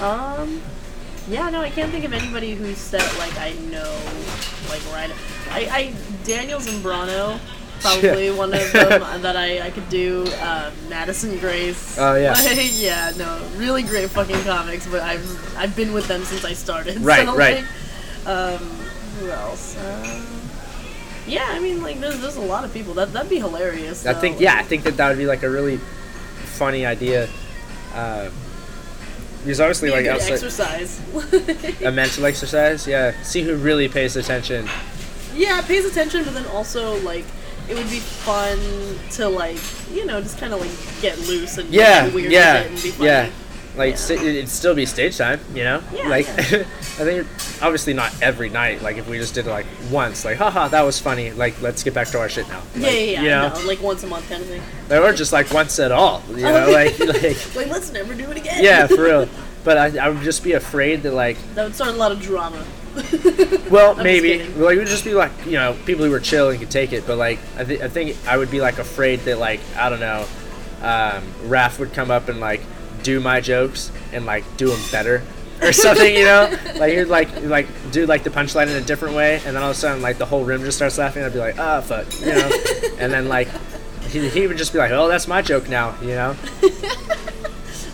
[0.02, 0.60] um.
[1.30, 3.96] Yeah, no, I can't think of anybody who's set like I know,
[4.68, 5.10] like right.
[5.50, 7.38] I, I Daniels and Brano,
[7.80, 10.26] probably one of them that I, I could do.
[10.40, 11.96] Uh, Madison Grace.
[11.98, 12.32] Oh, yeah.
[12.32, 14.88] Like, yeah, no, really great fucking comics.
[14.88, 17.00] But I've I've been with them since I started.
[17.00, 17.64] Right, so, right.
[18.24, 18.58] Like, um,
[19.20, 19.76] who else?
[19.76, 20.24] Uh,
[21.28, 22.94] yeah, I mean, like, there's, there's a lot of people.
[22.94, 24.04] That that'd be hilarious.
[24.04, 24.20] I though.
[24.20, 25.76] think yeah, I think that that would be like a really
[26.56, 27.28] funny idea.
[27.94, 28.30] Uh,
[29.44, 31.00] because obviously, like outside, exercise.
[31.82, 32.86] a mental exercise.
[32.86, 34.68] Yeah, see who really pays attention.
[35.34, 37.24] yeah, pays attention, but then also like
[37.68, 38.58] it would be fun
[39.12, 39.58] to like
[39.92, 43.06] you know just kind of like get loose and Yeah, weird yeah, and be funny.
[43.06, 43.30] yeah.
[43.80, 43.96] Like Yeah.
[43.96, 45.82] sti- it'd still be stage time, you know.
[45.94, 46.34] Yeah, like yeah.
[47.00, 47.26] I think
[47.62, 48.82] obviously not every night.
[48.82, 51.30] Like if we just did it like once, like haha, that was funny.
[51.32, 52.62] Like let's get back to our shit now.
[52.76, 53.20] Yeah, Like, yeah, yeah.
[53.22, 54.62] You know, no, like once a month kind of thing.
[54.92, 56.22] or just like once at all.
[56.28, 58.62] You know, like like Like let's never do it again.
[58.62, 59.28] yeah, for real.
[59.62, 62.20] But I, I would just be afraid that like that would start a lot of
[62.20, 62.64] drama.
[63.70, 64.42] Well, just maybe.
[64.56, 66.92] Like, it would just be like, you know, people who were chill and could take
[66.92, 67.06] it.
[67.06, 70.00] But, like, I, th- I think I would be, like, afraid that, like, I don't
[70.00, 70.26] know,
[70.82, 72.62] um, Raph would come up and, like,
[73.02, 75.22] do my jokes and, like, do them better
[75.62, 76.56] or something, you know?
[76.80, 79.34] Like, you'd like, like, do, like, the punchline in a different way.
[79.44, 81.22] And then all of a sudden, like, the whole room just starts laughing.
[81.22, 82.50] I'd be like, ah, fuck, you know?
[82.98, 83.48] and then, like,
[84.08, 86.30] he, he would just be like, oh, that's my joke now, you know?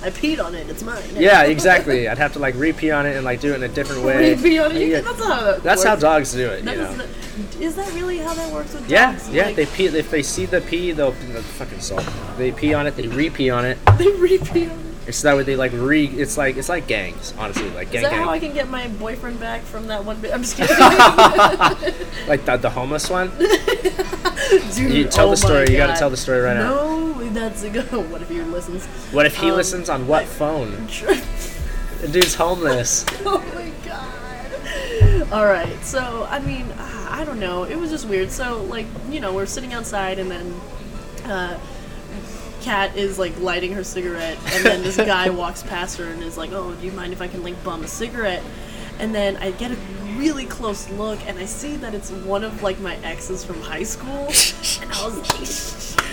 [0.02, 0.68] I peed on it.
[0.70, 1.02] It's mine.
[1.16, 2.06] Yeah, exactly.
[2.08, 4.34] I'd have to, like, repeat on it and, like, do it in a different way.
[4.36, 4.80] Repeat on it.
[4.80, 5.00] You Yeah.
[5.00, 7.04] That's how that That's how dogs do it, That you know?
[7.60, 9.28] is that really how that works with Yeah, dogs?
[9.30, 9.46] yeah.
[9.46, 12.06] Like, They pee if they see the pee, they'll the fucking salt.
[12.38, 12.94] They pee on it.
[12.94, 13.78] They re-pee on it.
[13.98, 14.85] they repeat on it.
[15.06, 16.06] It's that way they like re.
[16.06, 18.22] It's like it's like gangs, honestly, like Is that gang.
[18.24, 20.34] how I can get my boyfriend back from that one bit?
[20.34, 20.76] I'm just kidding.
[22.28, 23.30] like the, the homeless one.
[24.74, 25.70] Dude, You tell oh the story.
[25.70, 26.70] You got to tell the story right now.
[26.74, 27.82] No, that's a go.
[28.02, 28.84] What if he listens?
[29.12, 30.70] What if he Um, listens on what I- phone?
[32.00, 33.04] The dude's homeless.
[33.24, 35.32] oh my god.
[35.32, 35.82] All right.
[35.84, 36.66] So, I mean,
[37.10, 37.64] I don't know.
[37.64, 38.30] It was just weird.
[38.30, 40.60] So, like, you know, we're sitting outside and then
[41.24, 41.58] uh
[42.66, 46.36] Kat is like lighting her cigarette and then this guy walks past her and is
[46.36, 48.42] like, "Oh, do you mind if I can like bum a cigarette?"
[48.98, 49.76] And then I get a
[50.16, 53.84] really close look, and I see that it's one of like my exes from high
[53.84, 54.26] school,
[54.82, 56.05] and I was like,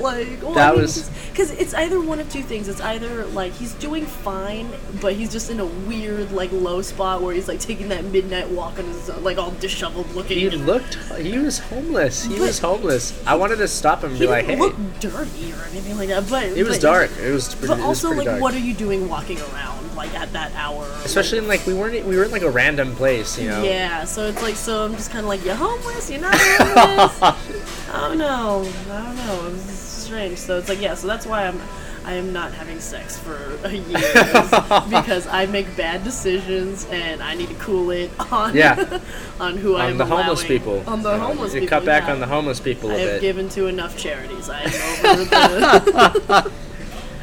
[0.00, 2.68] like well, That I mean, was- because it's either one of two things.
[2.68, 7.22] It's either like he's doing fine, but he's just in a weird like low spot
[7.22, 10.38] where he's like taking that midnight walk on his like all disheveled looking.
[10.38, 10.94] He looked.
[11.18, 12.22] He was homeless.
[12.24, 13.20] He But- was homeless.
[13.26, 16.08] I wanted to stop him and he be like, "Hey." look dirty or anything like
[16.08, 17.10] that, but It was but- dark.
[17.20, 17.54] It was.
[17.54, 18.40] Pretty, But also, like, dark.
[18.40, 20.86] what are you doing walking around like at that hour?
[21.04, 23.62] Especially in like we weren't we were in like a random place, you know.
[23.64, 27.40] Yeah, so it's like so I'm just kind of like you're homeless, you're not homeless.
[27.92, 29.52] Oh, I don't know, I don't know.
[29.54, 30.38] It's strange.
[30.38, 31.60] So it's like yeah, so that's why I'm
[32.06, 34.12] I am not having sex for a year
[34.90, 39.00] because I make bad decisions and I need to cool it on Yeah.
[39.40, 40.82] on who on I'm the homeless people.
[40.86, 41.78] on the homeless you people.
[41.78, 42.12] cut back yeah.
[42.12, 43.20] on the homeless people I a have bit.
[43.22, 44.50] given to enough charities.
[44.50, 46.50] I am over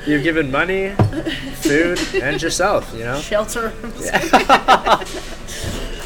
[0.08, 0.90] You've given money,
[1.58, 2.92] food, and yourself.
[2.96, 3.20] You know.
[3.20, 3.72] shelter.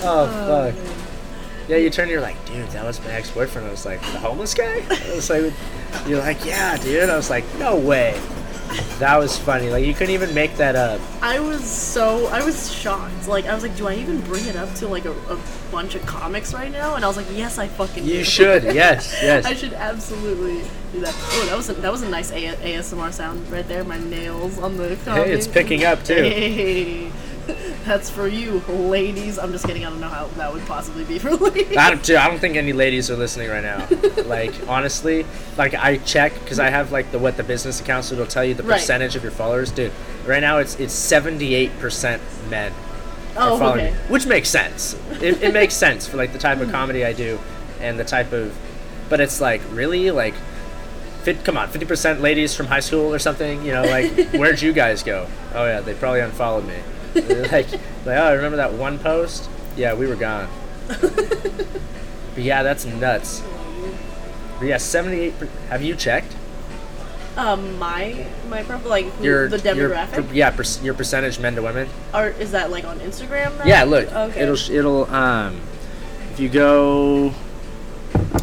[0.08, 0.28] Oh
[0.76, 0.95] fuck.
[1.68, 2.10] Yeah, you turn.
[2.10, 3.68] You're like, dude, that was my ex-boyfriend.
[3.68, 4.84] I was like, the homeless guy.
[4.90, 5.52] I was like,
[6.08, 7.10] you're like, yeah, dude.
[7.10, 8.20] I was like, no way.
[9.00, 9.70] That was funny.
[9.70, 11.00] Like you couldn't even make that up.
[11.22, 13.28] I was so I was shocked.
[13.28, 15.40] Like I was like, do I even bring it up to like a, a
[15.72, 16.96] bunch of comics right now?
[16.96, 18.04] And I was like, yes, I fucking.
[18.04, 18.24] You do.
[18.36, 18.64] should.
[18.64, 19.18] Yes.
[19.22, 19.46] Yes.
[19.46, 21.14] I should absolutely do that.
[21.16, 23.84] Oh, that was a, that was a nice a- ASMR sound right there.
[23.84, 24.96] My nails on the.
[24.96, 26.16] Hey, it's picking up too.
[26.16, 27.12] Hey,
[27.86, 29.38] that's for you, ladies.
[29.38, 29.86] I'm just kidding.
[29.86, 31.78] I don't know how that would possibly be for ladies.
[31.78, 33.88] I don't, dude, I don't think any ladies are listening right now.
[34.26, 35.26] like honestly,
[35.58, 38.44] like I check because I have like the what the business account, so it'll tell
[38.44, 38.80] you the Right.
[38.80, 39.92] percentage of your followers, dude.
[40.26, 42.74] Right now, it's it's seventy eight percent men
[43.38, 43.92] are oh, following okay.
[43.92, 44.96] me, which makes sense.
[45.22, 46.72] It, it makes sense for like the type of hmm.
[46.72, 47.40] comedy I do
[47.80, 48.58] and the type of,
[49.10, 50.34] but it's like really like.
[51.24, 53.66] Fit, come on, fifty percent ladies from high school or something.
[53.66, 55.28] You know, like where'd you guys go?
[55.56, 56.76] Oh yeah, they probably unfollowed me.
[57.52, 59.50] Like, like oh, I remember that one post?
[59.78, 60.48] Yeah, we were gone.
[60.88, 63.42] But yeah, that's nuts.
[64.60, 65.40] But yeah, seventy-eight.
[65.40, 66.34] Per- have you checked
[67.38, 71.40] Um, my my profile, like who- your the your demographic, per- yeah, per- your percentage
[71.40, 71.88] men to women.
[72.14, 73.58] or is that like on Instagram?
[73.60, 73.66] Now?
[73.66, 74.42] Yeah, look, Okay.
[74.42, 75.60] it'll sh- it'll um,
[76.32, 77.34] if you go.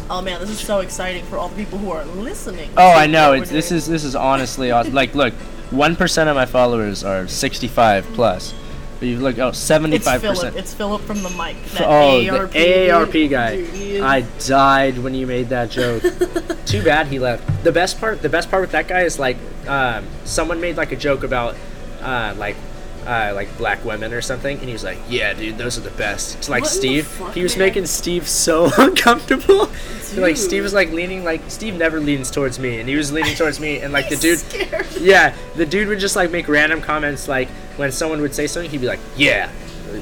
[0.09, 2.69] Oh man, this is so exciting for all the people who are listening.
[2.77, 3.33] Oh, I know.
[3.33, 4.93] It's this is this is honestly awesome.
[4.93, 5.33] like look,
[5.71, 8.53] one percent of my followers are sixty-five plus.
[9.03, 10.35] But you look, oh, 75 Philip.
[10.37, 10.55] percent.
[10.55, 11.61] It's Philip from the mic.
[11.73, 13.57] That Oh, AARP the AARP guy.
[13.57, 16.03] dude, I died when you made that joke.
[16.65, 17.65] Too bad he left.
[17.65, 19.35] The best part, the best part with that guy is like,
[19.67, 21.57] um, someone made like a joke about,
[22.01, 22.55] uh, like,
[23.05, 25.89] uh, like black women or something, and he was like, "Yeah, dude, those are the
[25.89, 27.05] best." It's like What Steve.
[27.05, 27.67] fuck, he was man?
[27.67, 29.69] making Steve so uncomfortable.
[30.15, 33.35] Like Steve was like leaning, like Steve never leans towards me, and he was leaning
[33.35, 34.85] towards me, and like the dude, scared.
[35.01, 38.69] yeah, the dude would just like make random comments like when someone would say something,
[38.71, 39.49] he'd be like, "Yeah."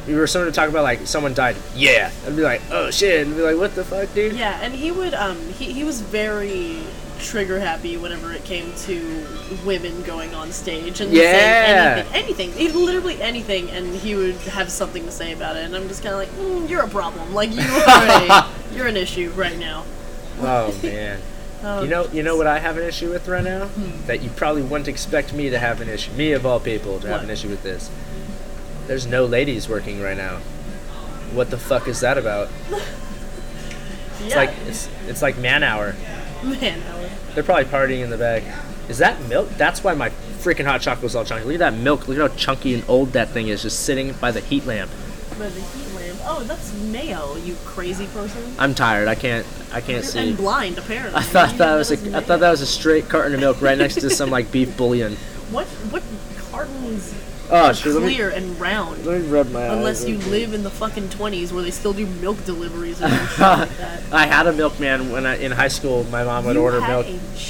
[0.08, 1.58] We were someone to talk about like someone died.
[1.76, 4.74] Yeah, I'd be like, "Oh shit!" and be like, "What the fuck, dude?" Yeah, and
[4.74, 6.78] he would um he, he was very
[7.20, 9.28] trigger happy whenever it came to
[9.66, 11.96] women going on stage and Yeah.
[12.04, 15.76] saying anything, anything, literally anything, and he would have something to say about it, and
[15.76, 18.98] I'm just kind of like, mm, you're a problem, like you are a, you're an
[18.98, 19.84] issue right now.
[20.40, 21.20] Oh man.
[21.64, 23.70] Um, You know, you know what I have an issue with right now?
[24.08, 26.12] That you probably wouldn't expect me to have an issue.
[26.14, 27.90] Me of all people to have an issue with this.
[28.88, 30.38] There's no ladies working right now.
[31.34, 32.50] What the fuck is that about?
[34.24, 35.96] It's yeah, like it's it's like man hour.
[36.44, 37.10] man, hour.
[37.34, 38.44] They're probably partying in the back.
[38.88, 39.50] Is that milk?
[39.58, 41.46] That's why my freaking hot chocolate was all chunky.
[41.46, 42.08] Look at that milk.
[42.08, 44.92] Look at how chunky and old that thing is, just sitting by the heat lamp.
[45.40, 45.91] But the heat lamp.
[46.26, 48.42] Oh, that's mayo, you crazy person.
[48.60, 49.08] I'm tired.
[49.08, 49.46] I can't.
[49.74, 50.20] I can't see.
[50.20, 51.16] And blind, apparently.
[51.16, 52.08] I thought that was is a.
[52.08, 52.22] I mayo.
[52.22, 55.16] thought that was a straight carton of milk right next to some like beef bouillon.
[55.52, 56.04] What what
[56.52, 57.14] cartons
[57.54, 57.92] Oh, sure.
[57.96, 59.06] Let me, clear and round?
[59.06, 59.74] let me rub my eyes.
[59.78, 63.28] Unless you live in the fucking twenties where they still do milk deliveries or some
[63.28, 64.04] shit like that.
[64.14, 66.06] I had a milkman when I in high school.
[66.06, 67.08] My mom would You order milk.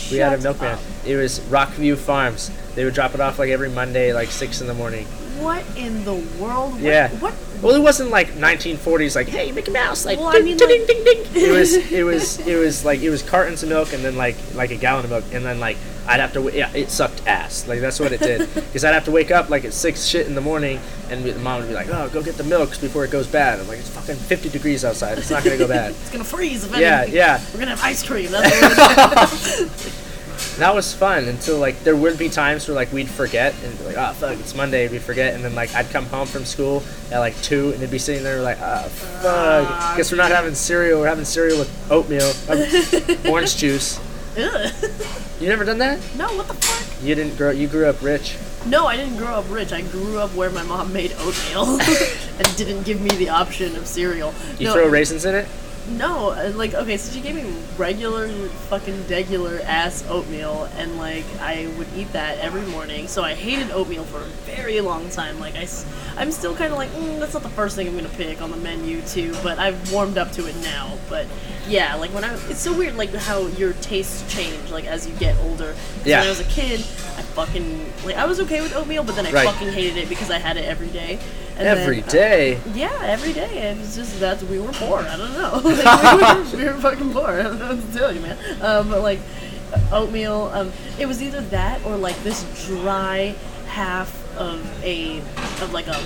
[0.10, 0.72] we had a milkman.
[0.74, 0.80] up.
[1.06, 2.50] It was Rockview Farms.
[2.74, 5.06] They would drop it off like every Monday, like six in the morning.
[5.40, 6.74] What in the world?
[6.74, 7.10] What, Yeah.
[7.20, 7.36] What?
[7.62, 10.68] Well, it wasn't like 1940s, like hey Mickey Mouse, like Well, I ding, mean, ding,
[10.70, 11.44] like- ding, ding, ding.
[11.44, 14.36] It was it was it was like it was cartons of milk and then like
[14.56, 17.68] like a gallon of milk and then like I'd have to yeah it sucked ass
[17.68, 20.26] like that's what it did because I'd have to wake up like at six shit
[20.28, 23.06] in the morning and the mom would be like oh go get the milk before
[23.06, 23.60] it goes bad.
[23.60, 25.18] I'm like it's fucking 50 degrees outside.
[25.20, 25.92] It's not gonna go bad.
[26.02, 26.68] It's gonna freeze.
[26.78, 27.40] Yeah yeah.
[27.54, 28.32] We're gonna have ice cream.
[28.32, 29.98] That's what
[30.62, 33.84] That was fun until like there would be times where like we'd forget and be
[33.84, 36.84] like, oh fuck, it's Monday, we forget, and then like I'd come home from school
[37.12, 40.30] at like two and it'd be sitting there like, ah fuck, Ah, guess we're not
[40.30, 42.60] having cereal, we're having cereal with oatmeal, um,
[43.32, 44.00] orange juice.
[44.38, 44.72] Ugh.
[45.40, 46.00] You never done that?
[46.16, 47.04] no, what the fuck?
[47.04, 47.50] You didn't grow.
[47.50, 48.38] You grew up rich.
[48.68, 49.74] No, I didn't grow up rich.
[49.74, 51.80] I grew up where my mom made oatmeal
[52.38, 54.32] and didn't give me the option of cereal.
[54.60, 55.48] You no, throw raisins in it.
[55.90, 57.44] No, uh, like okay, so she gave me
[57.78, 58.30] regular
[58.70, 63.08] fucking regular ass oatmeal, and like I would eat that every morning.
[63.08, 65.40] So I hated oatmeal for a very long time.
[65.40, 65.68] Like I,
[66.18, 68.52] I'm still kind of like mm, that's not the first thing I'm gonna pick on
[68.52, 69.34] the menu too.
[69.42, 70.98] But I've warmed up to it now.
[71.10, 71.26] But
[71.68, 75.16] yeah, like when I, it's so weird like how your tastes change like as you
[75.16, 75.76] get older.
[76.06, 76.20] Yeah.
[76.20, 79.26] When I was a kid, I fucking like I was okay with oatmeal, but then
[79.26, 79.48] I Right.
[79.50, 81.20] fucking hated it because I had it every day.
[81.62, 83.72] And Every then, uh, yeah, every day.
[83.72, 85.00] It was just that we were poor.
[85.00, 85.62] I don't know.
[85.82, 87.30] Like, we, were, we were fucking poor.
[87.30, 88.38] I don't know what to tell you, man.
[88.62, 89.20] Um, but like
[89.92, 90.50] oatmeal.
[90.54, 93.36] Um, it was either that or like this dry
[93.68, 95.20] half of a
[95.62, 96.04] of like a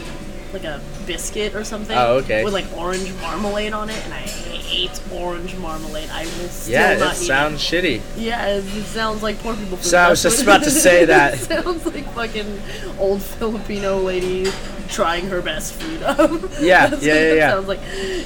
[0.56, 1.98] like a biscuit or something.
[1.98, 2.44] Oh, okay.
[2.44, 6.10] With like orange marmalade on it, and I hate orange marmalade.
[6.10, 7.96] I will still Yeah, not it eat sounds shitty.
[7.98, 8.02] it.
[8.18, 9.86] Yeah, it sounds like poor people food.
[9.86, 11.34] So I was just about to say that.
[11.36, 12.62] It sounds like fucking
[13.00, 14.48] old Filipino lady
[14.90, 16.02] trying her best food.
[16.04, 17.50] Um, Yeah, yeah, yeah, yeah.
[17.52, 17.80] Sounds like,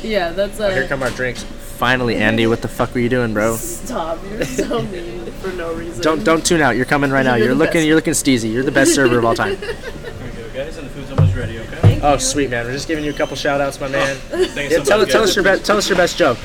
[0.03, 1.43] yeah, that's uh, Oh, here come our drinks.
[1.43, 3.55] Finally, Andy, what the fuck were you doing, bro?
[3.55, 4.19] Stop!
[4.29, 6.01] You're so mean for no reason.
[6.03, 6.75] Don't don't tune out.
[6.75, 7.35] You're coming right now.
[7.35, 7.85] You're You're looking best.
[7.87, 8.51] you're looking steezy.
[8.51, 9.55] You're the best server of all time.
[9.55, 11.57] Here we go, guys, and the food's almost ready.
[11.59, 11.75] Okay.
[11.77, 12.65] Thank Oh, sweet man.
[12.65, 14.15] We're just giving you a couple shout outs, my man.
[14.29, 16.37] Thanks Yeah, tell, tell us your best tell us your best joke.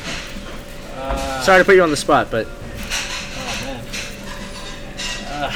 [0.96, 2.46] Uh, Sorry to put you on the spot, but
[3.36, 3.84] Oh man.
[5.28, 5.52] Uh,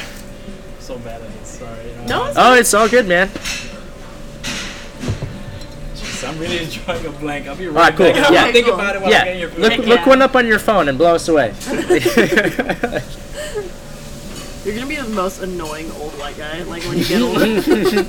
[0.79, 1.49] so bad at this.
[1.49, 1.93] Sorry.
[1.95, 3.27] Uh, No, it's oh, it's all good, man.
[5.95, 7.47] Jeez, I'm really enjoying a blank.
[7.47, 8.13] I'll be right Alright, cool.
[8.13, 8.23] back.
[8.25, 8.51] I'll Yeah.
[8.53, 8.75] think Cool.
[8.75, 9.59] about it while I'm getting Yeah, your food.
[9.79, 11.53] look look one up on your phone and blow us away.
[14.65, 16.61] You're gonna be the most annoying old white guy.
[16.63, 18.05] Like when you get older,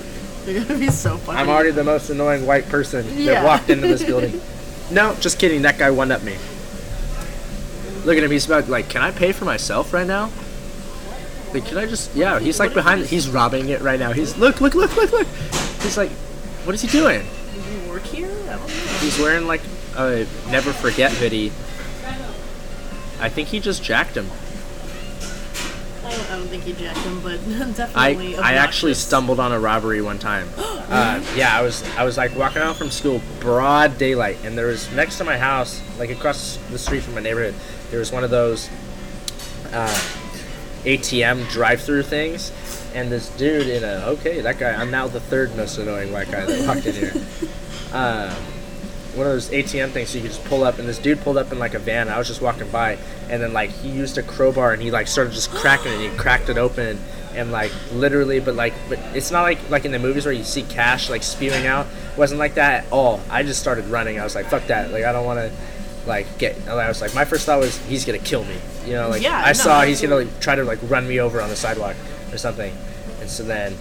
[0.46, 1.38] you're gonna be so fucking.
[1.40, 3.34] I'm already the most annoying white person Yeah.
[3.34, 4.40] that walked into this building.
[4.92, 5.62] No, just kidding.
[5.62, 6.36] That guy one up me.
[8.04, 8.30] Look at him.
[8.32, 10.32] He's about like, can I pay for myself right now?
[11.54, 12.12] Like, can I just?
[12.16, 13.06] Yeah, he's like behind.
[13.06, 14.10] He's robbing it right now.
[14.12, 15.28] He's look, look, look, look, look.
[15.82, 16.10] He's like,
[16.64, 17.24] what is he doing?
[17.54, 18.26] Do you work here?
[18.26, 18.66] I don't know.
[18.98, 19.60] He's wearing like
[19.96, 21.52] a never forget hoodie.
[23.20, 24.26] I think he just jacked him.
[26.10, 28.36] I don't, I think he jacked him, but I definitely.
[28.36, 30.48] I actually stumbled on a robbery one time.
[30.90, 34.66] Uh, yeah, I was I was like walking out from school, broad daylight, and there
[34.66, 37.54] was next to my house, like across the street from my neighborhood,
[37.92, 38.68] there was one of those
[39.72, 40.02] uh,
[40.82, 42.50] ATM drive-through things,
[42.92, 44.72] and this dude in a okay, that guy.
[44.72, 47.12] I'm now the third most annoying white guy that walked in here.
[47.92, 48.34] Um,
[49.20, 51.36] one of those ATM things, so you could just pull up, and this dude pulled
[51.36, 52.08] up in like a van.
[52.08, 52.96] I was just walking by,
[53.28, 55.96] and then like he used a crowbar and he like started just cracking it.
[55.96, 56.98] And he cracked it open,
[57.34, 60.42] and like literally, but like, but it's not like like in the movies where you
[60.42, 61.86] see cash like spewing out.
[62.12, 63.20] It wasn't like that at all.
[63.28, 64.18] I just started running.
[64.18, 64.90] I was like, fuck that.
[64.90, 65.52] Like I don't want to
[66.08, 66.56] like get.
[66.66, 68.56] I was like, my first thought was he's gonna kill me.
[68.86, 71.20] You know, like Yeah, I no, saw he's gonna like try to like run me
[71.20, 71.94] over on the sidewalk
[72.32, 72.74] or something,
[73.20, 73.76] and so then.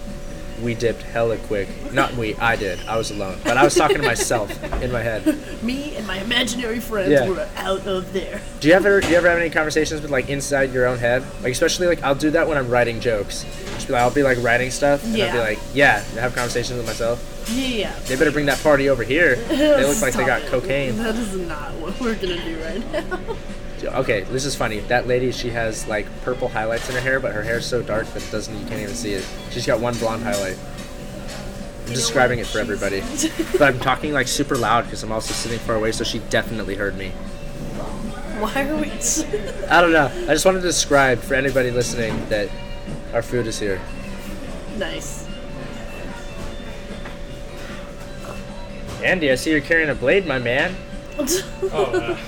[0.62, 1.68] We dipped hella quick.
[1.92, 2.80] Not we, I did.
[2.86, 3.38] I was alone.
[3.44, 4.50] But I was talking to myself
[4.82, 5.24] in my head.
[5.62, 7.28] Me and my imaginary friends Yeah.
[7.28, 8.40] were out of there.
[8.60, 11.22] Do you ever do you ever have any conversations with like inside your own head?
[11.42, 13.44] Like especially like I'll do that when I'm writing jokes.
[13.74, 16.34] Just be like, I'll be like writing stuff and I'll be like, yeah, I have
[16.34, 17.46] conversations with myself.
[17.52, 17.92] Yeah.
[18.00, 19.36] They better bring that party over here.
[19.36, 20.48] They look like they got it.
[20.48, 20.96] cocaine.
[20.98, 23.18] That is not what we're gonna do right now.
[23.82, 24.80] Okay, this is funny.
[24.80, 28.06] That lady, she has like purple highlights in her hair, but her hair's so dark
[28.08, 29.26] that it doesn't you can't even see it.
[29.50, 30.58] She's got one blonde highlight.
[31.86, 33.02] I'm describing it for everybody.
[33.58, 36.74] But I'm talking like super loud because I'm also sitting far away, so she definitely
[36.76, 37.10] heard me.
[38.40, 38.90] Why are we?
[39.68, 40.06] I don't know.
[40.06, 42.48] I just wanted to describe for anybody listening that
[43.12, 43.80] our food is here.
[44.78, 45.26] nice.
[49.02, 50.74] Andy, I see you're carrying a blade, my man.
[51.72, 52.18] Oh, uh,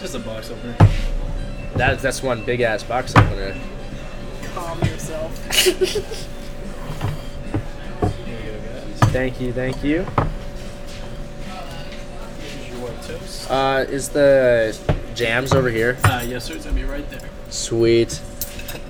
[0.00, 0.76] just a box opener.
[1.74, 3.54] That, that's one big ass box opener.
[4.54, 5.54] Calm yourself.
[5.64, 5.86] Here we
[8.24, 9.00] go, guys.
[9.12, 10.06] Thank you, thank you.
[12.40, 13.50] Here's your white toast.
[13.50, 14.76] Uh, is the
[15.14, 15.96] jams over here?
[16.04, 16.54] Uh, yes, sir.
[16.54, 17.28] It's gonna be right there.
[17.50, 18.20] Sweet.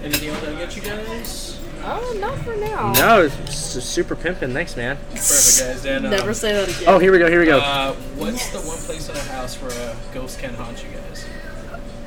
[0.03, 1.56] Anything else I get you guys?
[1.85, 2.93] Oh, not for now.
[2.93, 4.53] No, it's super pimping.
[4.53, 4.97] Thanks, man.
[5.11, 5.83] Perfect, guys.
[5.83, 6.85] Then um, Never say that again.
[6.87, 7.29] Oh, here we go.
[7.29, 7.59] Here we go.
[7.59, 8.53] Uh, what's Yes.
[8.53, 11.25] the one place in the house where a ghost can haunt you guys?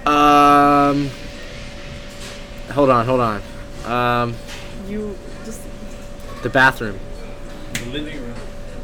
[0.06, 1.10] Um,
[2.72, 3.42] hold on, hold on.
[3.86, 4.36] Um,
[4.88, 5.62] You just.
[6.44, 7.00] the bathroom.
[7.74, 8.36] The living room.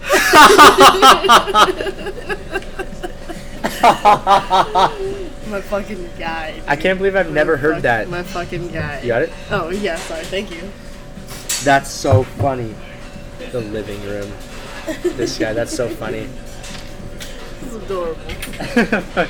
[5.56, 6.62] My fucking guy.
[6.68, 8.10] I can't believe I've My never heard fuck- that.
[8.10, 9.00] My fucking guy.
[9.00, 9.32] You got it?
[9.50, 10.26] Oh yeah, sorry.
[10.26, 10.70] Thank you.
[11.64, 12.76] That's so funny.
[13.54, 14.30] The living room.
[15.16, 15.54] This guy.
[15.54, 16.28] That's so funny.
[17.62, 18.22] This is adorable.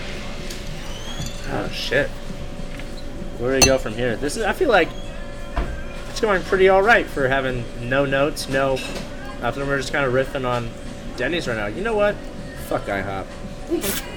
[1.51, 2.09] oh shit.
[3.37, 4.15] where do we go from here?
[4.15, 4.41] This is.
[4.43, 4.89] I feel like
[6.09, 8.77] it's going pretty all right for having no notes, no.
[9.43, 9.67] Nothing.
[9.67, 10.71] We're just kind of riffing on
[11.17, 11.67] Denny's right now.
[11.67, 12.15] You know what?
[12.67, 13.25] Fuck IHOP.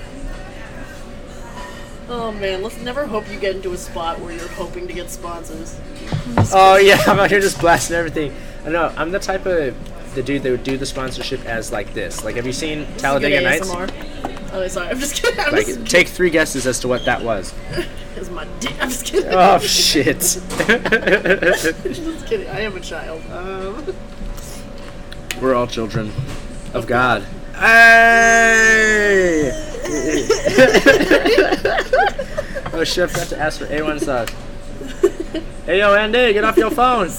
[2.10, 5.10] Oh man, let's never hope you get into a spot where you're hoping to get
[5.10, 5.78] sponsors.
[6.52, 8.34] Oh yeah, I'm out here just blasting everything.
[8.64, 8.92] I know.
[8.96, 9.76] I'm the type of
[10.14, 12.24] the dude that would do the sponsorship as like this.
[12.24, 13.70] Like, have you seen Talladega Nights?
[14.50, 14.88] Oh, sorry.
[14.88, 15.38] I'm just kidding.
[15.38, 17.54] I'm Like, just, take three guesses as to what that was.
[18.16, 18.74] it's my dick.
[18.80, 19.30] I'm just kidding.
[19.30, 20.20] Oh shit.
[20.20, 20.40] just
[22.26, 22.48] kidding.
[22.48, 23.22] I am a child.
[23.30, 23.94] Um,
[25.42, 26.10] We're all children
[26.72, 27.26] of God.
[27.58, 29.50] Hey!
[32.72, 34.28] oh shit, I forgot to ask for A1 sauce.
[35.66, 37.10] Hey yo, Andy, get off your phone.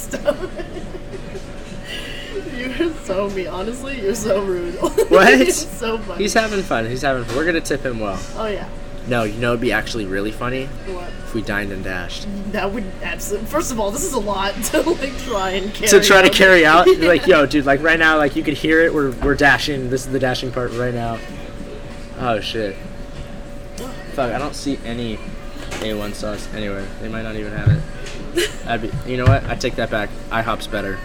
[2.55, 3.47] you're so mean.
[3.47, 4.75] Honestly, you're so rude.
[5.09, 5.33] What?
[5.33, 6.23] it's so funny.
[6.23, 6.85] He's having fun.
[6.85, 7.35] He's having fun.
[7.35, 8.17] We're gonna tip him well.
[8.35, 8.69] oh yeah.
[9.09, 11.09] No, you know it'd be actually really funny What?
[11.09, 12.27] if we dined and dashed.
[12.49, 13.47] That would absolutely.
[13.47, 15.87] First of all, this is a lot to like try and carry.
[15.89, 16.33] to try to out.
[16.33, 16.87] carry out.
[16.99, 18.93] Like, yo, dude, like right now, like you could hear it.
[18.93, 19.89] We're we're dashing.
[19.89, 21.19] This is the dashing part right now.
[22.19, 22.75] Oh shit.
[24.13, 25.17] Fuck, I don't see any
[25.81, 26.85] A1 sauce anywhere.
[27.01, 28.49] They might not even have it.
[28.67, 29.43] I'd be, you know what?
[29.45, 30.09] I take that back.
[30.29, 30.97] IHOP's better.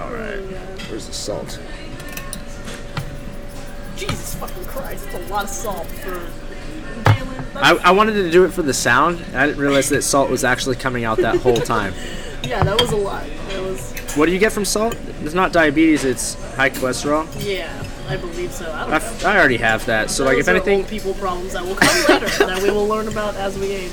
[0.00, 0.38] All right.
[0.38, 1.58] Oh, Where's the salt?
[3.96, 5.06] Jesus fucking Christ!
[5.06, 6.20] It's a lot of salt for.
[7.56, 9.24] I, I wanted to do it for the sound.
[9.34, 11.94] I didn't realize that salt was actually coming out that whole time.
[12.42, 13.24] yeah, that was a lot.
[13.48, 13.92] That was.
[14.16, 14.96] What do you get from salt?
[15.22, 16.04] It's not diabetes.
[16.04, 17.28] It's high cholesterol.
[17.44, 18.70] Yeah, I believe so.
[18.72, 19.28] I don't I, know.
[19.28, 20.10] I already have that.
[20.10, 22.86] So like, if are anything, old people problems that will come later that we will
[22.86, 23.92] learn about as we age.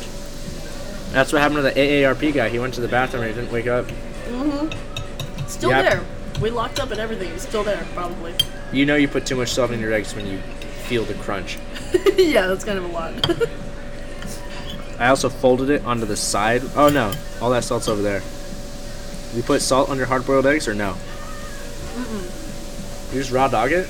[1.12, 2.50] That's what happened to the AARP guy.
[2.50, 3.86] He went to the bathroom and he didn't wake up.
[3.86, 5.48] Mm-hmm.
[5.48, 5.92] Still Yep.
[5.92, 6.06] there.
[6.42, 7.32] We locked up and everything.
[7.34, 8.34] It's still there, probably.
[8.74, 10.40] You know you put too much salt in your eggs when you
[10.88, 11.60] feel the crunch.
[12.18, 13.14] yeah, that's kind of a lot.
[15.00, 16.64] I also folded it onto the side.
[16.76, 17.12] Oh no,
[17.42, 18.22] all that salt's over there.
[19.36, 20.96] You put salt on your hard-boiled eggs or no?
[23.12, 23.88] You just raw dog it?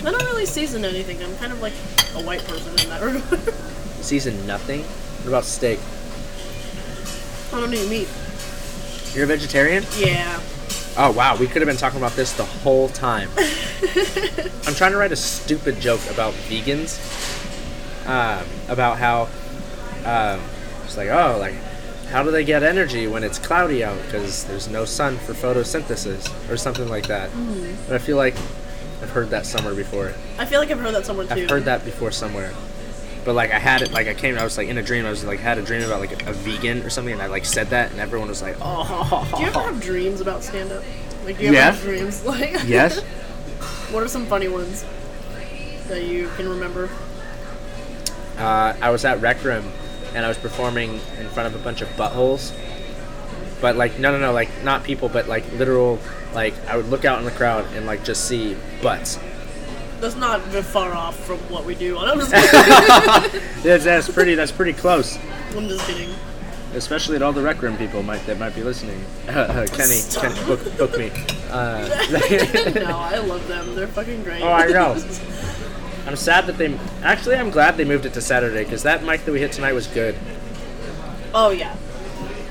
[0.00, 1.22] I don't really season anything.
[1.22, 1.72] I'm kind of like
[2.14, 3.54] a white person in that regard.
[4.02, 4.82] Season nothing.
[4.82, 5.80] What about steak?
[7.52, 8.08] I don't eat meat.
[9.14, 9.84] You're a vegetarian?
[9.96, 10.40] Yeah.
[10.98, 13.28] Oh wow, we could have been talking about this the whole time.
[14.66, 16.98] I'm trying to write a stupid joke about vegans.
[18.06, 19.22] Um, about how,
[20.04, 20.40] um,
[20.84, 21.54] it's like, oh, like,
[22.10, 24.00] how do they get energy when it's cloudy out?
[24.06, 27.30] Because there's no sun for photosynthesis, or something like that.
[27.88, 28.36] But I feel like
[29.02, 30.14] I've heard that somewhere before.
[30.38, 31.34] I feel like I've heard that somewhere too.
[31.34, 32.52] I've heard that before somewhere.
[33.26, 35.04] But like I had it, like I came, I was like in a dream.
[35.04, 37.44] I was like had a dream about like a, vegan or something, and I like
[37.44, 40.84] said that, and everyone was like, "Oh." Do you ever have dreams about stand up?
[41.24, 41.72] Like, do you ever Yeah.
[41.72, 42.24] have dreams?
[42.24, 43.00] Like, Yes.
[43.90, 44.84] what are some funny ones
[45.88, 46.88] that you can remember?
[48.38, 49.72] uh, I was at Rec Room
[50.14, 52.52] and I was performing in front of a bunch of buttholes.
[53.60, 55.98] But like no no no like not people but like literal
[56.34, 59.18] like I would look out in the crowd and like just see butts.
[60.00, 61.98] That's not far off from what we do.
[61.98, 62.32] I'm just
[63.32, 63.40] kidding.
[63.62, 65.18] That's, that's pretty that's pretty close.
[65.56, 66.10] I'm just kidding.
[66.74, 69.02] Especially at all the Rec Room people might that might be listening.
[69.26, 70.24] Kenny, Stop.
[70.24, 71.10] Kenny book, book me.
[71.50, 71.88] Uh,
[72.74, 73.74] no, I love them.
[73.74, 74.42] They're fucking great.
[74.42, 74.92] Oh, I know.
[76.06, 79.24] I'm sad that they actually I'm glad they moved it to Saturday because that mic
[79.24, 80.14] that we hit tonight was good.
[81.34, 81.74] oh yeah,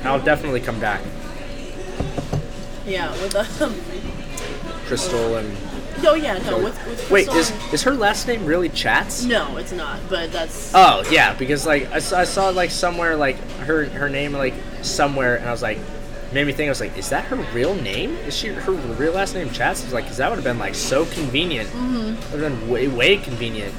[0.04, 1.02] I'll definitely come back.
[2.86, 3.12] yeah.
[3.22, 3.76] With um,
[4.88, 5.56] Crystal and
[6.04, 6.58] oh yeah, no.
[6.64, 9.24] With, with wait Crystal is is her last name really Chats?
[9.24, 10.00] no, it's not.
[10.10, 13.38] But that's Oh yeah, because like I saw, I saw like somewhere like
[13.68, 15.78] her her name like somewhere, and I was like,
[16.34, 18.12] made me think I was like, is that her real name?
[18.28, 19.82] Is she her real last name Chats?
[19.82, 21.70] I was like, because that would have been like so convenient.
[21.70, 22.32] Mm-hmm.
[22.34, 23.74] Would have been way way convenient.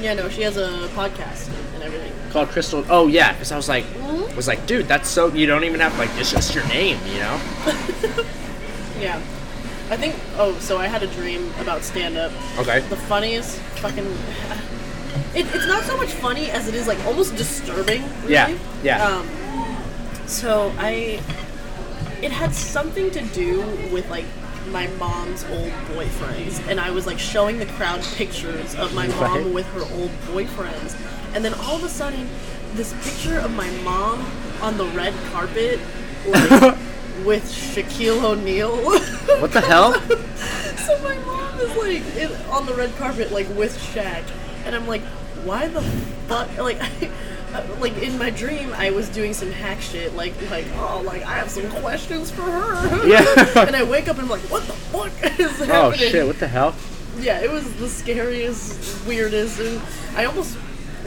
[0.00, 0.14] yeah.
[0.14, 2.12] No, she has a podcast and everything.
[2.30, 2.84] Called Crystal.
[2.90, 4.36] Oh yeah, because I was like, Mhm.
[4.36, 7.20] was like, dude, that's so you don't even have like it's just your name, you
[7.20, 7.40] know?
[9.00, 9.20] Yeah.
[9.90, 10.14] I think.
[10.36, 12.32] Oh, so I had a dream about stand up.
[12.58, 12.80] Okay.
[12.88, 14.06] The funniest fucking.
[15.34, 18.02] It, it's not so much funny as it is like almost disturbing.
[18.22, 18.32] Really.
[18.32, 19.04] Yeah, yeah.
[19.06, 19.26] Um,
[20.26, 21.20] so I,
[22.22, 23.60] it had something to do
[23.92, 24.24] with like
[24.70, 29.20] my mom's old boyfriends, and I was like showing the crowd pictures of my Right.
[29.42, 30.96] mom with her old boyfriends,
[31.34, 32.28] and then all of a sudden,
[32.74, 34.24] this picture of my mom
[34.60, 35.78] on the red carpet,
[36.26, 36.76] like
[37.24, 38.76] with Shaquille O'Neal.
[39.40, 39.94] What the hell?
[40.88, 44.24] So my mom is like in, on the red carpet, like with Shaq,
[44.64, 45.02] and I'm like,
[45.44, 46.56] why the fuck?
[46.56, 46.80] Like,
[47.78, 51.32] like in my dream, I was doing some hack shit, like, like, oh, like I
[51.32, 53.06] have some questions for her.
[53.06, 53.66] Yeah.
[53.66, 56.08] and I wake up and I'm like, what the fuck is oh, happening?
[56.08, 56.26] oh shit!
[56.26, 56.74] What the hell?
[57.18, 59.82] Yeah, it was the scariest, weirdest, and
[60.16, 60.56] I almost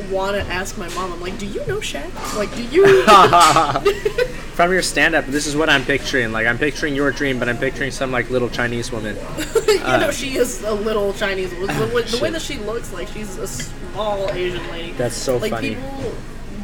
[0.10, 1.12] want to ask my mom.
[1.14, 2.12] I'm like, do you know Shaq?
[2.38, 3.04] Like, do you?
[4.52, 6.32] From your stand-up, this is what I'm picturing.
[6.32, 9.16] Like I'm picturing your dream, but I'm picturing some like little Chinese woman.
[9.68, 11.50] you Uh, know, she is a little Chinese.
[11.52, 11.58] The,
[12.12, 14.92] the way that she looks, like she's a small Asian lady.
[14.94, 15.76] That's so like funny.
[15.76, 16.14] people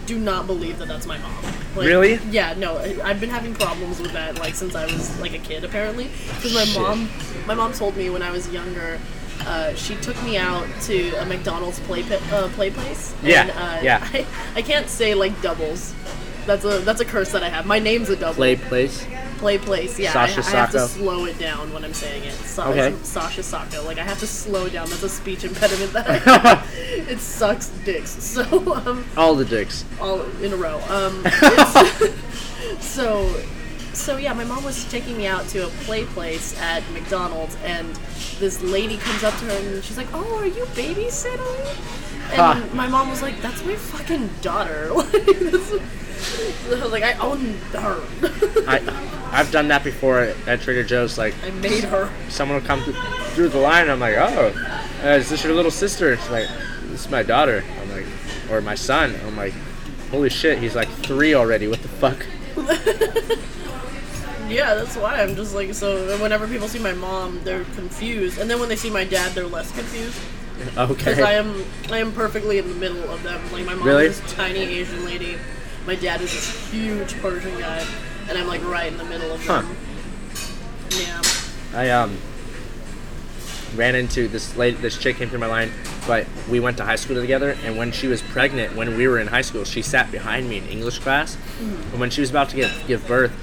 [0.05, 1.33] do not believe that that's my mom.
[1.75, 2.15] Like, Really?
[2.29, 2.53] Yeah.
[2.57, 6.09] No, I've been having problems with that like since I was like a kid, apparently.
[6.35, 6.81] Because my Shit.
[6.81, 7.09] mom,
[7.47, 8.99] my mom told me when I was younger.
[9.45, 13.13] Uh, she took me out to a McDonald's play pi- uh, play place.
[13.23, 14.07] Yeah, And, uh, yeah.
[14.13, 14.25] I,
[14.55, 15.93] I can't say like doubles.
[16.45, 17.65] That's a that's a curse that I have.
[17.65, 18.35] My name's a double.
[18.35, 19.05] Play place.
[19.37, 20.09] Play place, yeah.
[20.19, 20.87] I, Sasha I have to Sacco.
[20.87, 22.33] slow it down when I'm saying it.
[22.33, 22.95] Sa- Okay.
[23.03, 23.83] Sasha Sacco.
[23.83, 24.89] Like I have to slow it down.
[24.89, 26.67] That's a speech impediment that I have.
[27.09, 28.11] it sucks dicks.
[28.23, 29.85] So um, All the dicks.
[30.01, 30.79] all in a row.
[30.89, 33.27] Um, it's, so
[33.97, 37.95] so yeah, my mom was taking me out to a play place at McDonald's, and
[38.39, 41.75] this lady comes up to her and she's like, "Oh, are you babysitting?"
[42.29, 42.69] And Ha.
[42.73, 48.01] my mom was like, "That's my fucking daughter." like, I was like, "I own her.
[48.67, 48.81] I
[49.31, 51.17] I've done that before at Trader Joe's.
[51.17, 52.95] Like I made her." someone will come th-
[53.33, 53.83] through the line.
[53.83, 54.53] And I'm like, oh,
[55.03, 56.15] uh, is this your little sister?
[56.17, 56.47] She's like,
[56.87, 57.63] this is my daughter.
[57.81, 58.05] I'm like,
[58.49, 59.15] or my son.
[59.25, 59.53] I'm like,
[60.11, 61.67] holy shit, he's like three already.
[61.67, 62.25] What the fuck?
[64.47, 66.17] Yeah, that's why I'm just like so.
[66.21, 69.45] Whenever people see my mom, they're confused, and then when they see my dad, they're
[69.47, 70.17] less confused
[70.77, 70.93] Okay.
[70.93, 73.41] because I am I am perfectly in the middle of them.
[73.51, 74.05] Like my mom Really?
[74.05, 75.35] is this tiny Asian lady,
[75.85, 77.85] my dad is this huge Persian guy,
[78.29, 79.61] and I'm like right in the middle of Huh.
[79.61, 79.75] them.
[80.91, 81.21] Yeah.
[81.73, 82.17] I um
[83.75, 84.77] ran into this lady.
[84.77, 85.71] This chick came through my line,
[86.07, 87.57] but we went to high school together.
[87.65, 90.57] And when she was pregnant, when we were in high school, she sat behind me
[90.59, 91.37] in English class.
[91.59, 93.33] And when she was about to give give birth.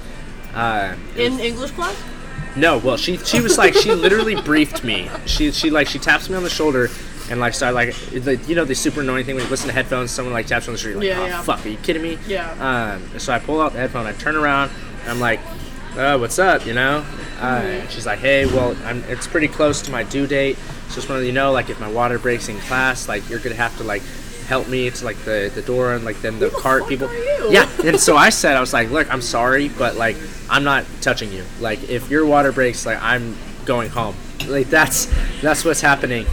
[0.55, 1.95] Uh, it was- In English class?
[2.55, 5.09] No, well, she she was like she literally briefed me.
[5.25, 6.89] She she like she taps me on the shoulder
[7.29, 9.73] and like started like the, you know the super annoying thing when you listen to
[9.73, 11.41] headphones, someone like taps on the shoulder, you're like, Yeah, oh yeah.
[11.41, 12.17] fuck, are you kidding me?
[12.27, 12.95] Yeah.
[13.03, 15.41] Um, so I pull out the headphone, I turn around, and I'm like,
[15.97, 17.05] uh, what's up, you know?
[17.41, 17.87] Uh, Mm-hmm.
[17.89, 20.55] she's like, hey, well, I'm, it's pretty close to my due date.
[20.89, 23.39] So just wanted to you know, like, if my water breaks in class, like, you're
[23.39, 24.01] gonna have to like
[24.45, 27.09] help me to like the the door and like then the Who cart people.
[27.51, 30.17] Yeah, and so I said, I was like, look, I'm sorry, but like,
[30.49, 31.43] I'm not touching you.
[31.59, 33.35] Like, if your water breaks, like, I'm
[33.65, 34.15] going home.
[34.47, 35.07] Like, that's
[35.41, 36.25] that's what's happening.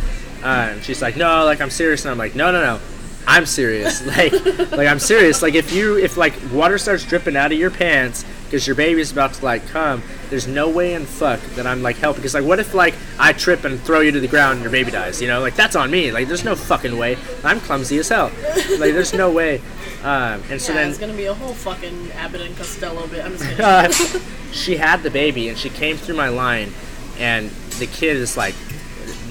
[0.42, 2.80] Uh, and she's like, no, like, I'm serious, and I'm like, no, no, no,
[3.26, 4.02] I'm serious.
[4.06, 4.32] Like,
[4.72, 5.42] like I'm serious.
[5.42, 9.10] Like, if you if like water starts dripping out of your pants because your baby's
[9.10, 12.20] about to like come, there's no way in fuck that I'm like helping.
[12.20, 14.70] Because like, what if like I trip and throw you to the ground and your
[14.70, 15.22] baby dies?
[15.22, 16.12] You know, like that's on me.
[16.12, 17.16] Like, there's no fucking way.
[17.42, 18.30] I'm clumsy as hell.
[18.78, 19.62] Like, there's no way.
[20.02, 23.24] Um, and so yeah, then it's gonna be a whole fucking Abbott and Costello bit.
[23.24, 23.88] I'm just uh,
[24.52, 26.72] she had the baby and she came through my line
[27.18, 27.48] and
[27.78, 28.54] the kid is like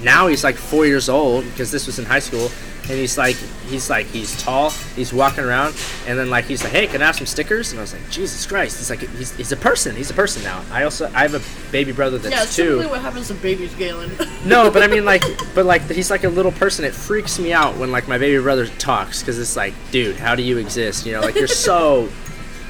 [0.02, 2.50] now he's like four years old because this was in high school
[2.82, 5.74] and he's like he's like he's tall he's walking around
[6.06, 8.10] and then like he's like hey can i have some stickers and i was like
[8.10, 11.22] jesus christ he's like he's, he's a person he's a person now i also i
[11.22, 14.10] have a baby brother that's yeah, two what happens to babies, Galen.
[14.46, 15.22] no, but I mean like,
[15.54, 16.84] but like he's like a little person.
[16.84, 20.34] It freaks me out when like my baby brother talks because it's like, dude, how
[20.34, 21.06] do you exist?
[21.06, 22.08] You know, like you're so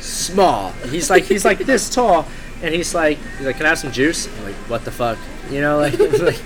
[0.00, 0.70] small.
[0.88, 2.26] He's like he's like this tall,
[2.62, 4.28] and he's like he's like, can I have some juice?
[4.38, 5.18] I'm like, what the fuck?
[5.50, 6.40] You know, like like.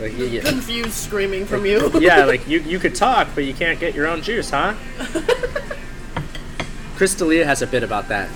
[0.00, 0.40] Like, yeah, yeah.
[0.42, 1.90] Confused screaming from you.
[2.00, 4.74] yeah, like you, you could talk, but you can't get your own juice, huh?
[6.96, 8.28] Chris D'Elia has a bit about that.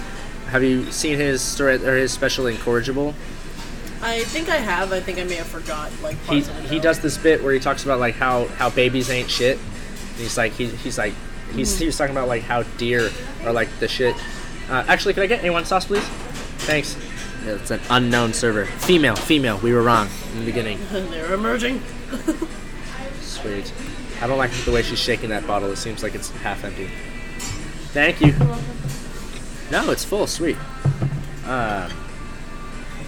[0.48, 3.14] Have you seen his story or his special Incorrigible?
[4.00, 4.92] I think I have.
[4.92, 6.70] I think I may have forgot like he, parts of it.
[6.70, 9.58] he does this bit where he talks about like how how babies ain't shit.
[9.58, 11.14] And he's like he, he's like
[11.52, 13.10] he's he was talking about like how deer
[13.44, 14.14] are like the shit.
[14.70, 16.04] Uh, actually, could I get A1 sauce, please?
[16.58, 16.96] Thanks.
[17.44, 18.64] It's an unknown server.
[18.66, 19.58] Female, female.
[19.58, 20.78] We were wrong in the beginning.
[20.90, 21.82] They're emerging.
[23.20, 23.72] Sweet.
[24.20, 25.70] I don't like the way she's shaking that bottle.
[25.70, 26.88] It seems like it's half empty.
[27.92, 28.34] Thank you.
[29.70, 30.26] No, it's full.
[30.26, 30.56] Sweet.
[31.46, 31.88] Uh,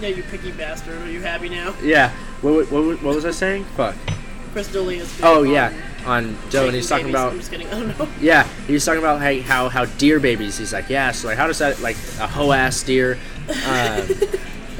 [0.00, 1.02] Yeah, you picky bastard.
[1.02, 1.74] Are you happy now?
[1.82, 2.10] yeah.
[2.40, 3.64] What, what, what, what was I saying?
[3.76, 3.94] Fuck.
[4.52, 5.14] Chris D'Elia's.
[5.22, 5.72] Oh big yeah,
[6.06, 7.14] on on Joe, and he's talking babies.
[7.14, 7.66] about I'm just kidding.
[7.70, 8.08] I don't know.
[8.20, 10.56] Yeah, he was talking about how how, how deer babies.
[10.58, 13.18] He's like, yeah, so like, how does that like a hoe ass deer?
[13.51, 14.09] Um,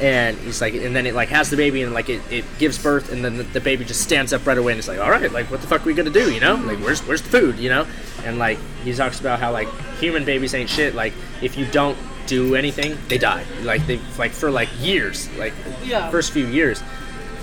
[0.01, 2.83] and he's like, and then it like has the baby and like it, it gives
[2.83, 5.11] birth, and then the, the baby just stands up right away and it's like, all
[5.11, 6.33] right, like what the fuck are we gonna do?
[6.33, 7.59] You know, like where's where's the food?
[7.59, 7.87] You know,
[8.25, 9.68] and like he talks about how like
[9.99, 10.95] human babies ain't shit.
[10.95, 11.12] Like
[11.43, 13.45] if you don't do anything, they die.
[13.62, 15.53] Like they like for like years, like
[15.85, 16.11] Yeah.
[16.11, 16.83] first few years.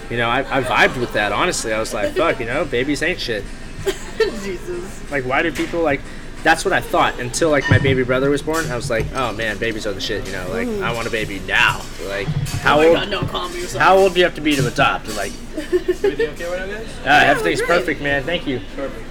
[0.09, 1.33] You know, I, I vibed with that.
[1.33, 3.43] Honestly, I was like, fuck, you know, babies ain't shit.
[4.17, 5.11] Jesus.
[5.11, 6.01] Like, why do people like?
[6.43, 8.65] That's what I thought until like my baby brother was born.
[8.71, 10.25] I was like, oh man, babies are the shit.
[10.25, 11.81] You know, like I want a baby now.
[12.07, 12.95] Like, how oh old?
[12.95, 13.83] god, no, calm yourself.
[13.83, 15.07] How old do you have to be to adopt?
[15.15, 16.87] Like, Everything okay right now, guys?
[17.05, 17.67] uh, everything's great.
[17.79, 18.23] perfect, man.
[18.23, 18.61] Thank you.
[18.75, 19.05] Perfect.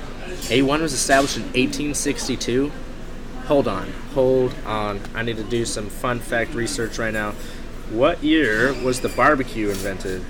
[0.51, 2.71] A1 was established in 1862.
[3.47, 5.01] Hold on, hold on.
[5.15, 7.33] I need to do some fun fact research right now.
[7.91, 10.25] What year was the barbecue invented?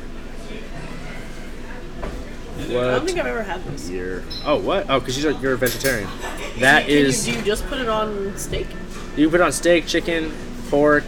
[2.59, 3.89] I don't think I've ever had this.
[3.89, 4.25] year?
[4.45, 4.87] Oh, what?
[4.89, 6.09] Oh, because you're, you're a vegetarian.
[6.59, 8.67] That Can you- do you just put it on steak?
[9.17, 10.33] You put it on steak, chicken,
[10.69, 11.05] pork,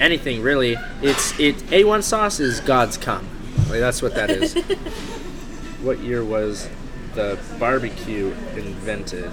[0.00, 0.76] anything really.
[1.00, 3.28] It's it A1 sauce is God's cum.
[3.68, 4.54] Like that's what that is.
[5.82, 6.68] what year was
[7.14, 9.30] the barbecue invented?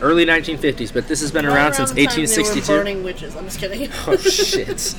[0.00, 2.66] Early 1950s, but this has been around since the time they were 1862.
[2.66, 3.36] burning witches.
[3.36, 3.88] I'm just kidding.
[4.06, 4.96] Oh shit!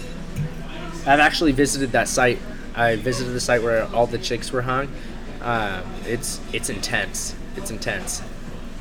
[1.05, 2.39] I've actually visited that site.
[2.75, 4.87] I visited the site where all the chicks were hung.
[5.41, 7.35] Um, it's it's intense.
[7.55, 8.21] It's intense.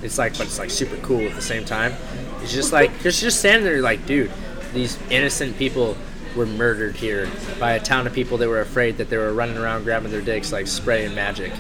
[0.03, 1.95] It's like, but it's like super cool at the same time.
[2.43, 4.31] It's just like you're just standing there, like, dude,
[4.73, 5.97] these innocent people
[6.37, 7.29] were murdered here
[7.61, 10.23] by a town of people that were afraid that they were running around grabbing their
[10.23, 11.53] dicks like spray and magic.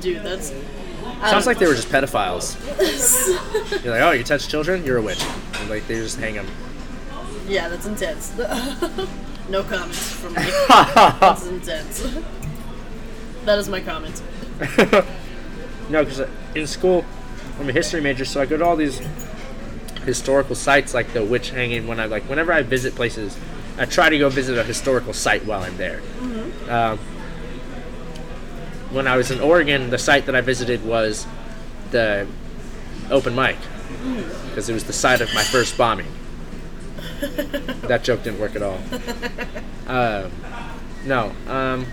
[0.00, 0.52] Dude, that's.
[1.20, 2.58] Sounds like they were just pedophiles.
[3.84, 5.22] You're like, oh, you touch children, you're a witch.
[5.60, 6.46] And like they just hang them.
[7.46, 8.32] Yeah, that's intense.
[9.52, 10.42] no comments from me.
[10.68, 12.00] that's intense.
[13.44, 14.20] that is my comment.
[15.88, 17.04] No, because in school,
[17.60, 19.00] I'm a history major, so I go to all these
[20.06, 21.86] historical sites like the witch hanging.
[21.86, 23.36] When I like, whenever I visit places,
[23.76, 26.00] I try to go visit a historical site while I'm there.
[26.68, 26.98] Um,
[28.90, 31.26] when I was in Oregon, the site that I visited was
[31.90, 32.26] the
[33.10, 33.56] open mic
[34.48, 36.06] because it was the site of my first bombing.
[37.88, 38.78] that joke didn't work at all.
[39.86, 40.32] Um,
[41.04, 41.86] no, um,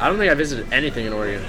[0.00, 1.44] I don't think I visited anything in Oregon.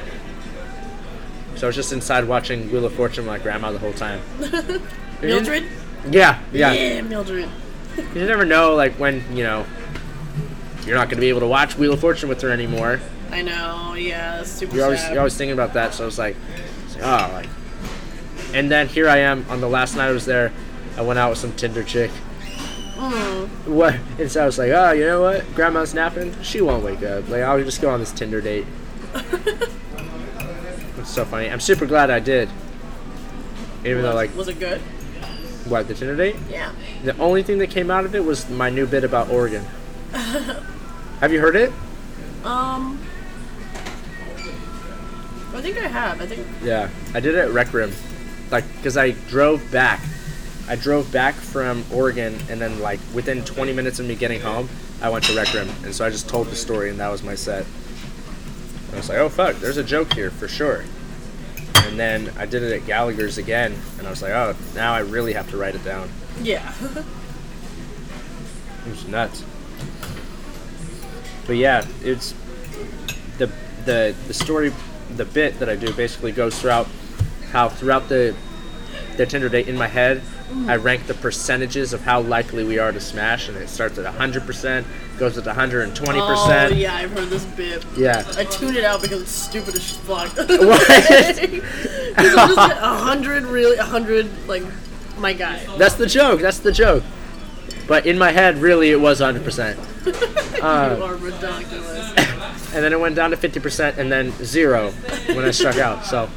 [1.56, 4.22] So I was just inside watching Wheel of Fortune with my grandma the whole time.
[5.22, 5.66] Mildred?
[6.10, 6.74] Yeah, yeah.
[6.74, 7.50] Yeah, Mildred.
[8.16, 9.66] You never know, like when you know
[10.86, 13.02] you're not going to be able to watch Wheel of Fortune with her anymore.
[13.30, 15.12] I know, yeah, super You're always sad.
[15.12, 15.94] you're always thinking about that.
[15.94, 16.36] So I was like,
[17.02, 17.50] oh, like.
[18.54, 20.54] And then here I am on the last night I was there.
[20.98, 22.10] I went out with some Tinder chick.
[23.00, 23.48] Mm.
[23.68, 23.96] What?
[24.20, 25.56] And so I was like, oh, you know what?
[25.56, 26.36] Grandma's napping.
[26.42, 27.30] She won't wake up.
[27.30, 28.66] Like I'll just go on this Tinder date.
[31.00, 31.50] It's so funny.
[31.50, 32.50] I'm super glad I did.
[33.86, 34.82] Even though, like, was it good?
[35.66, 36.36] what the Tinder date?
[36.50, 36.72] Yeah.
[37.04, 39.64] The only thing that came out of it was my new bit about Oregon.
[40.12, 41.72] Have you heard it?
[42.44, 43.00] Um.
[45.54, 46.22] I think I have.
[46.22, 46.46] I think.
[46.64, 47.92] Yeah, I did it at Rec Room,
[48.52, 50.00] like because I drove back.
[50.70, 54.70] I drove back from Oregon, and then like within 20 minutes of me getting home,
[55.02, 57.24] I went to Rec Room, and so I just told the story, and that was
[57.24, 57.66] my set.
[58.86, 60.84] And I was like, oh fuck, there's a joke here for sure.
[61.76, 65.00] And then I did it at Gallagher's again, and I was like, oh, now I
[65.00, 66.10] really have to write it down.
[66.42, 66.72] Yeah.
[68.86, 69.44] It was nuts.
[71.46, 72.34] But yeah, it's
[73.38, 73.52] the
[73.86, 74.74] the the story,
[75.16, 76.88] the bit that I do basically goes throughout
[77.52, 78.36] how throughout the
[79.18, 80.22] the Tinder date in my head,
[80.68, 84.06] I rank the percentages of how likely we are to smash, and it starts at
[84.06, 84.86] hundred percent,
[85.18, 86.76] goes at one hundred and twenty Oh percent.
[86.76, 87.86] Yeah, I've heard this bit.
[87.96, 88.24] Yeah.
[88.38, 90.36] I tuned it out because it's stupid as fuck.
[90.38, 90.50] What?
[92.20, 94.64] Because I'm just a hundred, really, a hundred, like,
[95.20, 95.64] my guy.
[95.78, 96.42] That's the joke.
[96.42, 97.04] That's the joke.
[97.88, 99.80] But in my head, really, it was hundred percent.
[100.06, 100.14] you
[100.62, 102.14] Uh, are ridiculous.
[102.74, 104.92] and then it went down to 50% and then zero
[105.28, 106.06] when I struck out.
[106.06, 106.30] So,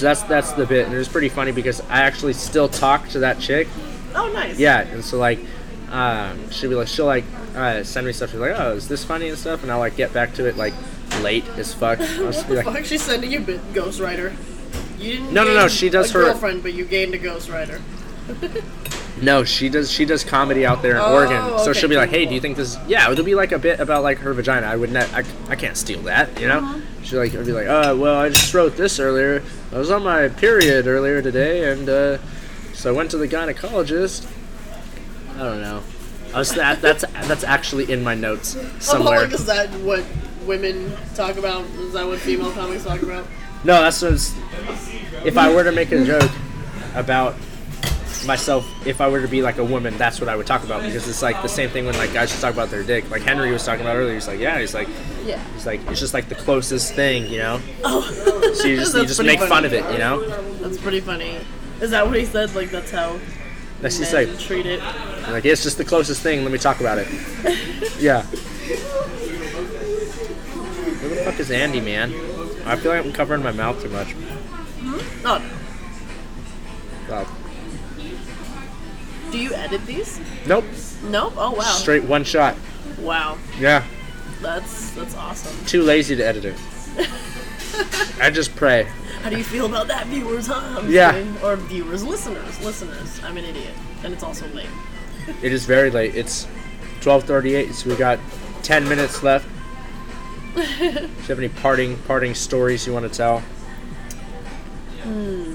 [0.00, 3.08] so that's that's the bit, and it was pretty funny because I actually still talk
[3.10, 3.68] to that chick.
[4.14, 4.58] Oh, nice.
[4.58, 5.38] Yeah, and so like,
[5.90, 7.24] um, she'll be like, she'll like
[7.54, 8.30] uh, send me stuff.
[8.30, 10.56] She's like, oh, is this funny and stuff, and I'll like get back to it
[10.56, 10.74] like
[11.22, 12.00] late as fuck.
[12.00, 14.32] I'll just be like, Fuck, she's sending you bit Ghost Rider.
[14.98, 15.32] You didn't.
[15.32, 17.80] No, no, no, she does a her- girlfriend, but you gained a ghostwriter.
[19.22, 21.42] No, she does she does comedy out there in Oh, Oregon.
[21.58, 22.30] So okay, she'll be like, hey, cool.
[22.30, 22.78] do you think this?
[22.86, 24.66] Yeah, it'll be like a bit about like her vagina.
[24.66, 26.58] I would not, I, I can't steal that, you know.
[26.60, 26.80] Uh-huh.
[27.02, 29.42] She'll like, I'd be like, uh, well, I just wrote this earlier.
[29.72, 32.18] I was on my period earlier today, and uh,
[32.74, 34.30] so I went to the gynecologist.
[35.34, 35.82] I don't know.
[36.34, 39.22] I was that that's that's actually in my notes Oh, somewhere.
[39.22, 40.04] like, is that what
[40.44, 41.64] women talk about?
[41.64, 43.26] Is that what female comics talk about?
[43.64, 44.12] No, that's what
[45.26, 46.30] if I were to make a joke
[46.94, 47.34] about
[48.26, 50.82] myself, if I were to be like a woman, that's what I would talk about
[50.82, 53.08] because it's like the same thing when like guys just talk about their dick.
[53.10, 54.14] Like Henry was talking about earlier.
[54.14, 54.88] He's like, yeah, he's like,
[55.24, 55.42] Yeah.
[55.54, 57.60] he's like, it's just like the closest thing, you know.
[57.84, 58.00] Oh.
[58.54, 60.24] So you just you just make fun of it, you know.
[60.58, 61.38] That's pretty funny.
[61.80, 62.54] Is that what he said?
[62.54, 63.18] Like that's how
[63.80, 64.80] That's just men like, treat it.
[65.30, 66.42] like it's just the closest thing.
[66.42, 67.08] Let me talk about it.
[68.00, 68.22] Yeah.
[71.00, 72.12] Where the fuck is Andy, man?
[72.64, 74.12] I feel like I'm covering my mouth too much.
[74.12, 74.98] Hmm?
[75.26, 75.42] Oh,
[77.08, 77.26] God.
[79.30, 80.20] Do you edit these?
[80.46, 80.64] Nope.
[81.04, 81.34] Nope.
[81.36, 81.62] Oh wow.
[81.62, 82.56] Straight one shot.
[82.98, 83.38] Wow.
[83.58, 83.84] Yeah.
[84.40, 85.64] That's that's awesome.
[85.66, 86.54] Too lazy to edit it.
[88.20, 88.86] I just pray.
[89.22, 90.46] How do you feel about that, viewers?
[90.46, 90.78] Huh?
[90.80, 91.12] I'm Yeah.
[91.12, 91.36] kidding.
[91.42, 93.20] Or viewers, listeners, listeners.
[93.24, 93.74] I'm an idiot,
[94.04, 94.68] and it's also late.
[95.42, 96.14] It is very late.
[96.16, 96.46] It's
[97.02, 98.18] 12:38, so we got
[98.62, 99.46] 10 minutes left.
[100.56, 103.40] Do you have any parting parting stories you want to tell?
[105.02, 105.49] Hmm.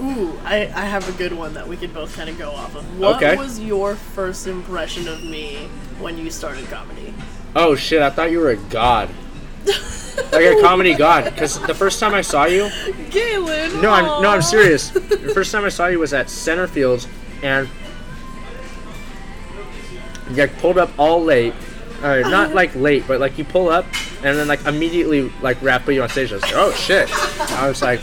[0.00, 2.74] Ooh, I, I have a good one that we could both kind of go off
[2.76, 2.98] of.
[3.00, 3.36] What Okay.
[3.36, 5.68] was your first impression of me
[5.98, 7.14] when you started comedy?
[7.54, 8.02] Oh shit!
[8.02, 9.08] I thought you were a god,
[10.32, 11.24] like a comedy god.
[11.24, 12.68] Because the first time I saw you,
[13.10, 13.80] Galen!
[13.80, 14.28] no, I'm no.
[14.28, 14.90] I'm serious.
[15.26, 17.08] The first time I saw you was at Centerfields,
[17.42, 17.68] and
[20.34, 21.54] you pulled up all late.
[22.02, 23.86] Uh, not like late, but like you pull up
[24.22, 26.30] and then like immediately like Raph put you on stage.
[26.30, 27.08] I was like, oh shit!
[27.52, 28.00] I was like,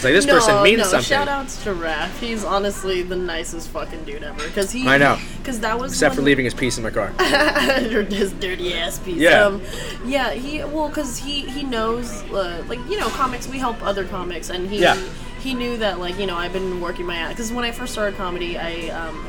[0.00, 1.04] it's like this no, person means no, something.
[1.04, 2.18] Shout outs to Raph.
[2.20, 4.48] He's honestly the nicest fucking dude ever.
[4.48, 5.18] Cause he, I know.
[5.44, 7.08] Cause that was Except for leaving his piece in my car.
[7.18, 9.18] his dirty ass piece.
[9.18, 9.44] Yeah.
[9.44, 9.62] Um,
[10.06, 10.30] yeah.
[10.32, 13.46] He well, cause he he knows uh, like you know comics.
[13.46, 14.96] We help other comics, and he Yeah.
[15.40, 17.36] he knew that like you know I've been working my ass.
[17.36, 19.22] Cause when I first started comedy, I um.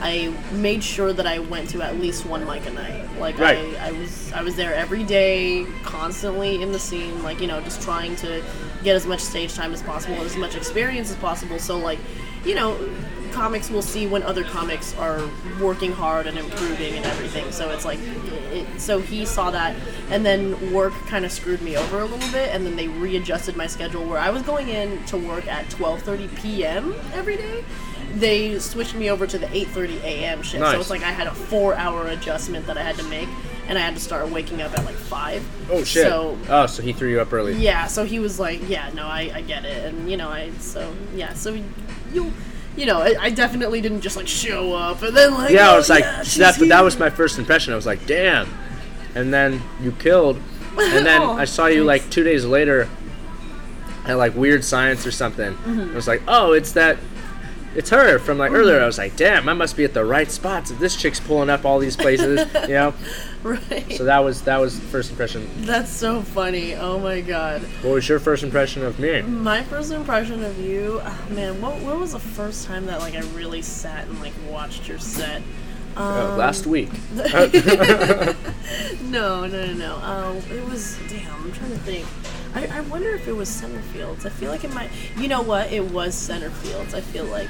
[0.00, 3.18] I made sure that I went to at least one mic a night.
[3.18, 3.58] Like Right.
[3.80, 7.60] I, I was I was there every day, constantly in the scene, like, you know,
[7.60, 8.42] just trying to
[8.82, 11.58] get as much stage time as possible, and as much experience as possible.
[11.58, 11.98] So like,
[12.44, 12.76] you know,
[13.32, 15.28] comics will see when other comics are
[15.60, 17.50] working hard and improving and everything.
[17.50, 17.98] So it's like
[18.52, 19.74] it, so he saw that
[20.10, 23.56] and then work kind of screwed me over a little bit and then they readjusted
[23.56, 26.94] my schedule where I was going in to work at 12:30 p.m.
[27.12, 27.64] every day
[28.14, 30.42] they switched me over to the 8:30 a.m.
[30.42, 30.60] shift.
[30.60, 30.74] Nice.
[30.74, 33.28] So it's like I had a four-hour adjustment that I had to make,
[33.68, 35.46] and I had to start waking up at like five.
[35.70, 36.06] Oh shit!
[36.06, 37.54] So oh, so he threw you up early.
[37.54, 40.50] yeah, so he was like, "Yeah, no, I, I get it," and you know, I
[40.58, 41.56] so yeah, so
[42.12, 42.32] you,
[42.76, 45.74] you know, I, I definitely didn't just like show up and then like Yeah, oh,
[45.74, 46.56] I was like, yeah, that.
[46.68, 47.72] That was my first impression.
[47.72, 48.48] I was like, damn.
[49.14, 50.36] And then you killed,
[50.78, 52.04] and then Oh, I saw you thanks.
[52.04, 52.88] like two days later
[54.06, 55.54] at like Weird Science or something.
[55.54, 55.92] Mm-hmm.
[55.92, 56.98] I was like, oh, it's that.
[57.74, 58.80] It's her from like earlier.
[58.80, 60.70] I was like, damn, I must be at the right spots.
[60.70, 62.94] If this chick's pulling up all these places, you know.
[63.42, 63.92] right.
[63.96, 65.48] So that was that was first impression.
[65.64, 66.74] That's so funny.
[66.74, 67.62] Oh my god.
[67.82, 69.22] What was your first impression of me?
[69.22, 73.14] My first impression of you, oh, man, what, what was the first time that like
[73.14, 75.42] I really sat and like watched your set?
[75.96, 76.90] Uh, Um, last week.
[79.02, 79.96] No, no, no, no.
[79.96, 81.32] Um, it was damn.
[81.44, 82.06] I'm trying to think.
[82.54, 84.24] I, I wonder if it was center fields.
[84.24, 84.90] I feel like it might.
[85.16, 85.72] You know what?
[85.72, 86.94] It was center fields.
[86.94, 87.48] I feel like.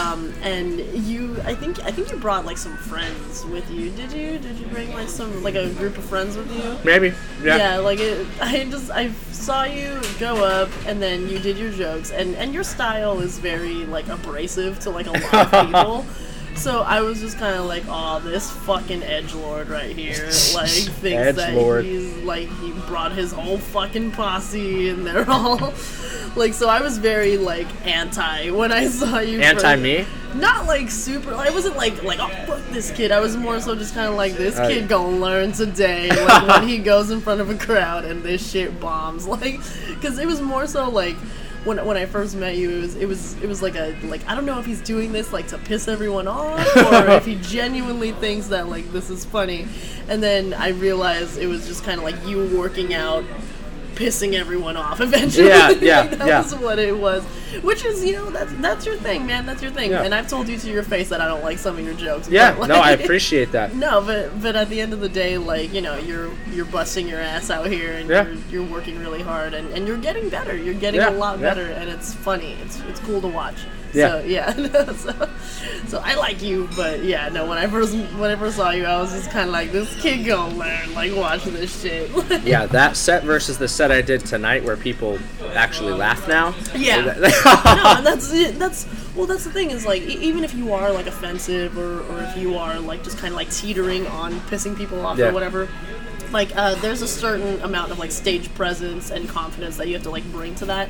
[0.00, 3.90] Um, and you, I think, I think you brought like some friends with you.
[3.90, 4.38] Did you?
[4.38, 6.78] Did you bring like some like a group of friends with you?
[6.84, 7.12] Maybe.
[7.42, 7.56] Yeah.
[7.56, 11.70] Yeah, like it, I just I saw you go up and then you did your
[11.70, 16.06] jokes and and your style is very like abrasive to like a lot of people.
[16.54, 20.68] So I was just kind of like, oh, this fucking edge lord right here, like
[21.00, 25.72] thinks that he's like he brought his whole fucking posse and they're all
[26.36, 26.54] like.
[26.54, 29.40] So I was very like anti when I saw you.
[29.40, 30.06] Anti me.
[30.36, 31.34] not like super.
[31.34, 33.10] I wasn't like like oh fuck this kid.
[33.10, 36.10] I was more so just kind of like this Uh, kid gonna learn today.
[36.10, 39.26] Like when he goes in front of a crowd and this shit bombs.
[39.26, 41.16] Like, because it was more so like.
[41.64, 44.26] When, when I first met you, it was it was it was like a like
[44.28, 47.36] I don't know if he's doing this like to piss everyone off or if he
[47.36, 49.68] genuinely thinks that like this is funny,
[50.08, 53.24] and then I realized it was just kind of like you working out,
[54.02, 55.48] pissing everyone off eventually.
[55.48, 56.42] Yeah, yeah, Like, that yeah.
[56.42, 57.22] was what it was.
[57.62, 59.44] Which is, you know, that's that's your thing, man.
[59.46, 59.90] That's your thing.
[59.90, 60.02] Yeah.
[60.02, 62.28] And I've told you to your face that I don't like some of your jokes.
[62.28, 62.54] Yeah.
[62.58, 63.74] but, No, I appreciate that.
[63.74, 67.06] No, but but at the end of the day, like you know, you're you're busting
[67.08, 68.26] your ass out here, and Yeah.
[68.26, 70.56] you're, you're working really hard, and, and you're getting better.
[70.56, 72.54] You're getting Yeah, a lot better, and it's funny.
[72.62, 73.56] It's it's cool to watch.
[73.92, 74.08] Yeah.
[74.08, 75.28] So yeah, so,
[75.86, 77.46] so I like you, but yeah, no.
[77.46, 80.00] When I first when I first saw you, I was just kind of like, this
[80.00, 80.94] kid gonna learn.
[80.94, 82.10] Like watch this shit.
[82.44, 85.18] Yeah, that set versus the set I did tonight, where people
[85.54, 86.54] actually laugh now.
[86.74, 87.02] Yeah.
[87.04, 88.58] no, and that's it.
[88.58, 92.00] That's well, that's the thing is like e- even if you are like offensive or,
[92.00, 95.28] or if you are like just kind of like teetering on pissing people off Yeah.
[95.28, 95.68] or whatever,
[96.32, 100.02] like uh, there's a certain amount of like stage presence and confidence that you have
[100.04, 100.88] to like bring to that,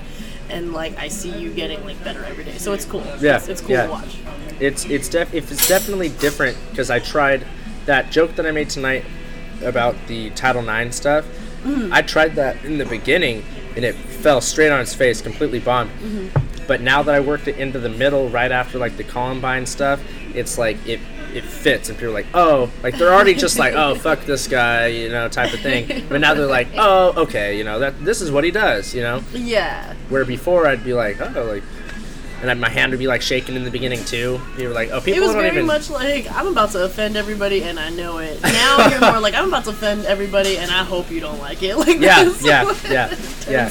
[0.49, 3.05] and like I see you getting like better every day, so it's cool.
[3.21, 3.87] Yeah, it's, it's cool yeah.
[3.87, 4.19] to watch.
[4.61, 7.47] it's it's def if it's definitely different because I tried
[7.87, 9.05] that joke that I made tonight
[9.63, 11.25] about the Title IX stuff.
[11.63, 11.93] Mm-hmm.
[11.93, 13.45] I tried that in the beginning
[13.77, 15.91] and it fell straight on its face, completely bombed.
[15.91, 16.67] Mm-hmm.
[16.67, 20.01] But now that I worked it into the middle, right after like the Columbine stuff,
[20.35, 21.01] it's like it
[21.35, 24.47] it fits and people are like, oh, like they're already just like, oh, fuck this
[24.49, 26.05] guy, you know, type of thing.
[26.09, 29.03] But now they're like, oh, okay, you know, that this is what he does, you
[29.03, 29.23] know.
[29.33, 31.63] Yeah, Where before I'd be like, oh, like
[32.43, 34.41] and then my hand would be like shaking in the beginning too.
[34.59, 35.65] You were like, oh, people It was very even.
[35.65, 38.43] much like I'm about to offend everybody, and I know it.
[38.43, 41.63] Now you're more like I'm about to offend everybody, and I hope you don't like
[41.63, 41.77] it.
[41.83, 43.15] Like Yeah, yeah, yeah,
[43.49, 43.71] yeah.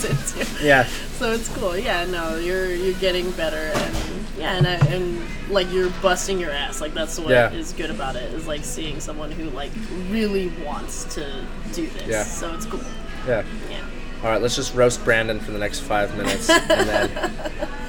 [0.62, 0.84] yeah,
[1.20, 1.78] So it's cool.
[1.78, 6.52] Yeah, no, you're you're getting better, and yeah, and I, and like you're busting your
[6.52, 6.82] ass.
[6.82, 7.78] Like that's what is Yeah.
[7.78, 9.72] good about it is like seeing someone who like
[10.10, 12.08] really wants to do this.
[12.08, 12.24] Yeah.
[12.24, 12.82] So it's cool.
[13.28, 13.44] yeah.
[13.70, 13.78] Yeah.
[14.24, 17.32] All right, let's just roast Brandon for the next five minutes, and then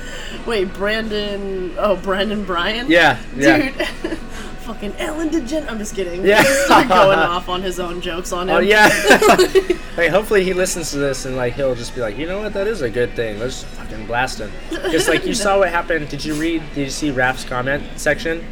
[0.46, 1.74] Wait, Brandon.
[1.78, 2.90] Oh, Brandon Bryan.
[2.90, 3.70] yeah, yeah.
[4.02, 4.18] Dude.
[4.62, 5.68] Fucking Ellen DeGeneres.
[5.68, 6.24] I'm just kidding.
[6.24, 6.42] Yeah.
[6.68, 8.58] Going off on his own jokes on oh, him.
[8.58, 8.88] Oh yeah.
[9.96, 12.52] hey, hopefully he listens to this and like he'll just be like, you know what,
[12.52, 13.40] that is a good thing.
[13.40, 14.52] Let's fucking blast him.
[14.70, 16.08] Just like you saw what happened.
[16.08, 16.62] Did you read?
[16.74, 18.44] Did you see Raf's comment section?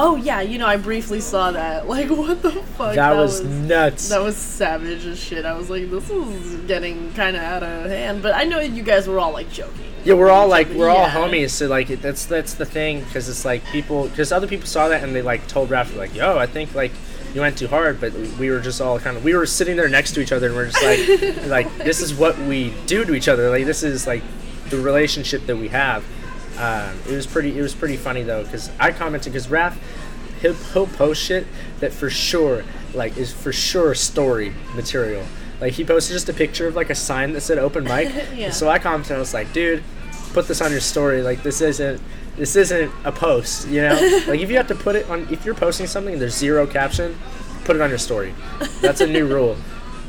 [0.00, 1.86] Oh yeah, you know I briefly saw that.
[1.98, 2.94] Like what the fuck?
[2.94, 4.08] that, was, nuts.
[4.10, 5.44] That was savage as shit.
[5.44, 8.22] I was like, this is getting kind of out of hand.
[8.22, 9.84] But I know you guys were all like joking.
[10.04, 11.10] yeah, we're all like we're all Yeah.
[11.14, 11.50] homies.
[11.50, 15.02] So like that's that's the thing because it's like people because other people saw that
[15.02, 16.92] and they like told Raf like, yo, I think like
[17.34, 18.00] you went too hard.
[18.00, 20.46] But we were just all kind of we were sitting there next to each other
[20.46, 23.50] and we're just like like this is what we do to each other.
[23.50, 24.22] Like this is like
[24.70, 26.04] the relationship that we have.
[26.58, 27.56] Um, it was pretty.
[27.58, 29.76] It was pretty funny though, because I commented because Raph,
[30.40, 31.46] he'll, he'll post shit
[31.80, 35.24] that for sure, like, is for sure story material.
[35.60, 38.12] Like he posted just a picture of like a sign that said open mic.
[38.36, 38.50] Yeah.
[38.50, 39.16] So I commented.
[39.16, 39.82] I was like, dude,
[40.32, 41.22] put this on your story.
[41.22, 42.00] Like this isn't.
[42.36, 43.94] This isn't a post, you know.
[44.28, 46.68] like if you have to put it on, if you're posting something and there's zero
[46.68, 47.18] caption,
[47.64, 48.32] put it on your story.
[48.80, 49.56] That's a new rule.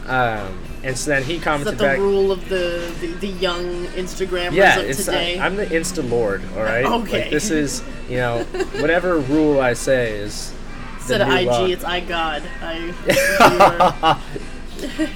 [0.06, 1.98] Um, and so then he Is commented that the back.
[2.00, 5.38] rule of the, the, the young Instagrammers Yeah, of it's today?
[5.38, 6.42] I, am the Insta Lord.
[6.56, 6.86] All right.
[6.86, 7.24] Okay.
[7.24, 8.44] Like, this is you know
[8.80, 10.54] whatever rule I say is.
[10.96, 11.66] Instead of IG, law.
[11.66, 12.44] it's I God.
[12.62, 14.20] I.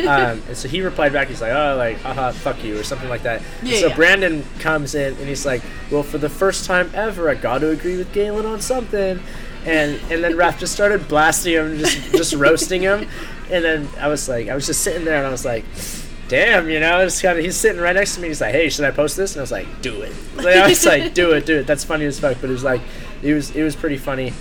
[0.07, 1.27] um, and so he replied back.
[1.27, 3.41] He's like, "Oh, like, haha, fuck you," or something like that.
[3.61, 3.95] Yeah, so yeah.
[3.95, 5.61] Brandon comes in and he's like,
[5.91, 9.19] "Well, for the first time ever, I got to agree with Galen on something."
[9.65, 13.07] And and then Raph just started blasting him, just just roasting him.
[13.51, 15.65] And then I was like, I was just sitting there and I was like,
[16.27, 18.27] "Damn, you know." It's kind of he's sitting right next to me.
[18.29, 20.67] He's like, "Hey, should I post this?" And I was like, "Do it." Like, I
[20.67, 22.37] was like, "Do it, do it." That's funny as fuck.
[22.41, 22.81] But it was like,
[23.21, 24.33] it was it was pretty funny.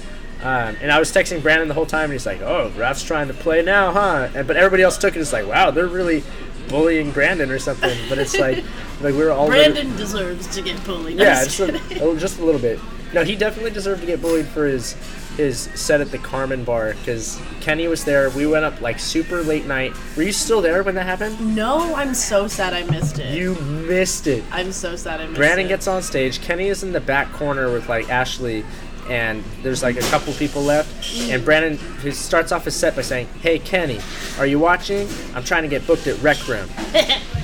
[0.43, 3.29] Um, and I was texting Brandon the whole time, and he's like, "Oh, Raph's trying
[3.29, 6.25] to play now, huh?" And, but everybody else took it as like, "Wow, they're really
[6.69, 8.65] bullying Brandon or something." But it's like,
[9.01, 11.19] like we were all Brandon deserves to get bullied.
[11.19, 11.81] Yeah, just a,
[12.19, 12.81] just a little bit.
[13.13, 14.97] No, he definitely deserved to get bullied for his
[15.37, 18.29] his set at the Carmen bar because Kenny was there.
[18.31, 19.95] We went up like super late night.
[20.17, 21.57] Were you still there when that happened?
[21.57, 23.35] No, I'm so sad I missed it.
[23.35, 24.45] You missed it.
[24.51, 25.39] I'm so sad I missed it.
[25.39, 25.69] Brandon it.
[25.71, 26.41] gets on stage.
[26.43, 28.65] Kenny is in the back corner with like Ashley,
[29.09, 31.19] and there's like a couple people left.
[31.31, 34.01] And Brandon he starts off his set by saying, "Hey Kenny,
[34.39, 35.09] are you watching?
[35.35, 36.69] I'm trying to get booked at Rec Room."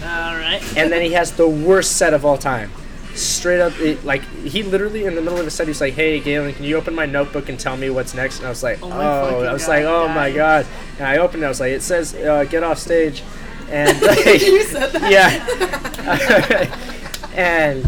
[0.03, 0.63] All right.
[0.77, 2.71] And then he has the worst set of all time.
[3.19, 6.21] Straight up, it, like he literally in the middle of a set, he's like, "Hey
[6.21, 8.79] Galen, can you open my notebook and tell me what's next?" And I was like,
[8.83, 10.67] Oh "Oh,", I was God, like, "Oh my god!"
[10.99, 11.47] And I opened it.
[11.47, 13.23] I was like, "It says uh, get off stage,"
[13.71, 15.11] and like, you said that.
[15.11, 16.77] yeah.
[17.35, 17.85] and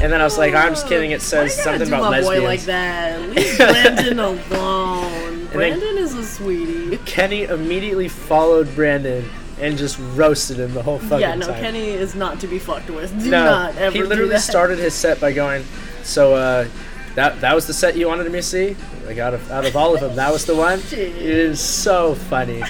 [0.00, 1.10] and then I was like, I'm just kidding.
[1.10, 2.40] It says something about lesbians.
[2.40, 3.20] boy like that.
[3.30, 5.44] Leave Brandon alone.
[5.46, 6.98] then- Brandon is a sweetie.
[6.98, 9.28] Kenny immediately followed Brandon
[9.60, 11.20] and just roasted him the whole fucking time.
[11.20, 11.60] Yeah, no, time.
[11.60, 13.10] Kenny is not to be fucked with.
[13.22, 15.64] Do no, not ever he literally started his set by going,
[16.02, 16.68] "So uh,
[17.14, 18.76] that that was the set you wanted me to see?
[19.06, 22.14] Like out of out of all of them, that was the one." It is so
[22.14, 22.62] funny.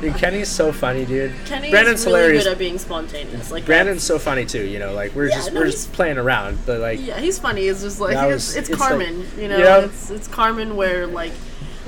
[0.00, 1.32] Dude, Kenny's so funny, dude.
[1.44, 2.44] Kenny Brandon's is really hilarious.
[2.44, 3.50] good at being spontaneous.
[3.52, 4.64] Like Brandon's so funny too.
[4.64, 7.38] You know, like we're Yeah, just no, we're just playing around, but like Yeah, he's
[7.38, 7.62] funny.
[7.68, 9.80] It's just like it's, was- it's it's like- Carmen, you know.
[9.84, 11.32] It's it's Carmen where like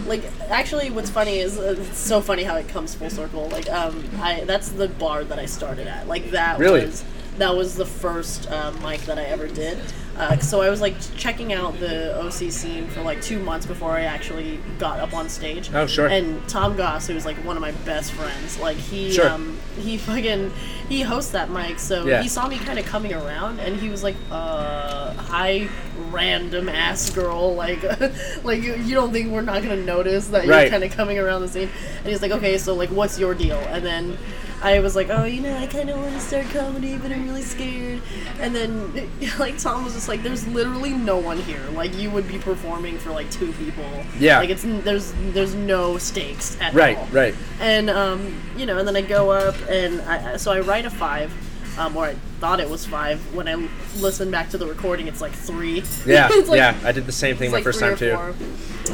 [0.07, 3.49] like actually what's funny is uh, it's so funny how it comes full circle.
[3.49, 6.09] Like um I that's the bar that I started at.
[6.09, 6.85] Like that Really?
[6.87, 7.05] was
[7.39, 9.79] that was the first uh, mic that I ever did.
[10.17, 13.91] Uh, so I was like checking out the OC scene for like two months before
[13.97, 15.71] I actually got up on stage.
[15.75, 16.07] Oh, sure.
[16.07, 19.29] And Tom Goss, who's like one of my best friends, like he Sure.
[19.29, 20.53] um he fucking
[20.89, 22.23] he hosts that mic, so Yeah.
[22.23, 25.69] he saw me kind of coming around, and he was like, "Uh, hi,
[26.13, 27.83] random ass girl, like,
[28.45, 31.41] like you, you don't think we're not gonna notice that you're kind of coming around
[31.43, 31.69] the scene?"
[31.99, 34.17] And he's like, "Okay, so like, what's your deal?" And then
[34.63, 37.27] I was like, "Oh, you know, I kind of want to start comedy, but I'm
[37.27, 38.01] really scared."
[38.41, 41.63] And then like Tom was just like, "There's literally no one here.
[41.75, 43.85] Like, you would be performing for like two people.
[44.19, 44.39] Yeah.
[44.39, 47.35] like it's there's there's no stakes at right, all." right.
[47.61, 50.91] and um, you know, and then I go up and I, so I write a
[50.91, 51.33] five,
[51.79, 53.19] um, or I thought it was five.
[53.35, 53.55] When I
[53.99, 55.83] listen back to the recording, it's like three.
[56.07, 56.75] Yeah, like- yeah.
[56.85, 58.15] I did the same thing my like first time too.
[58.15, 58.35] four.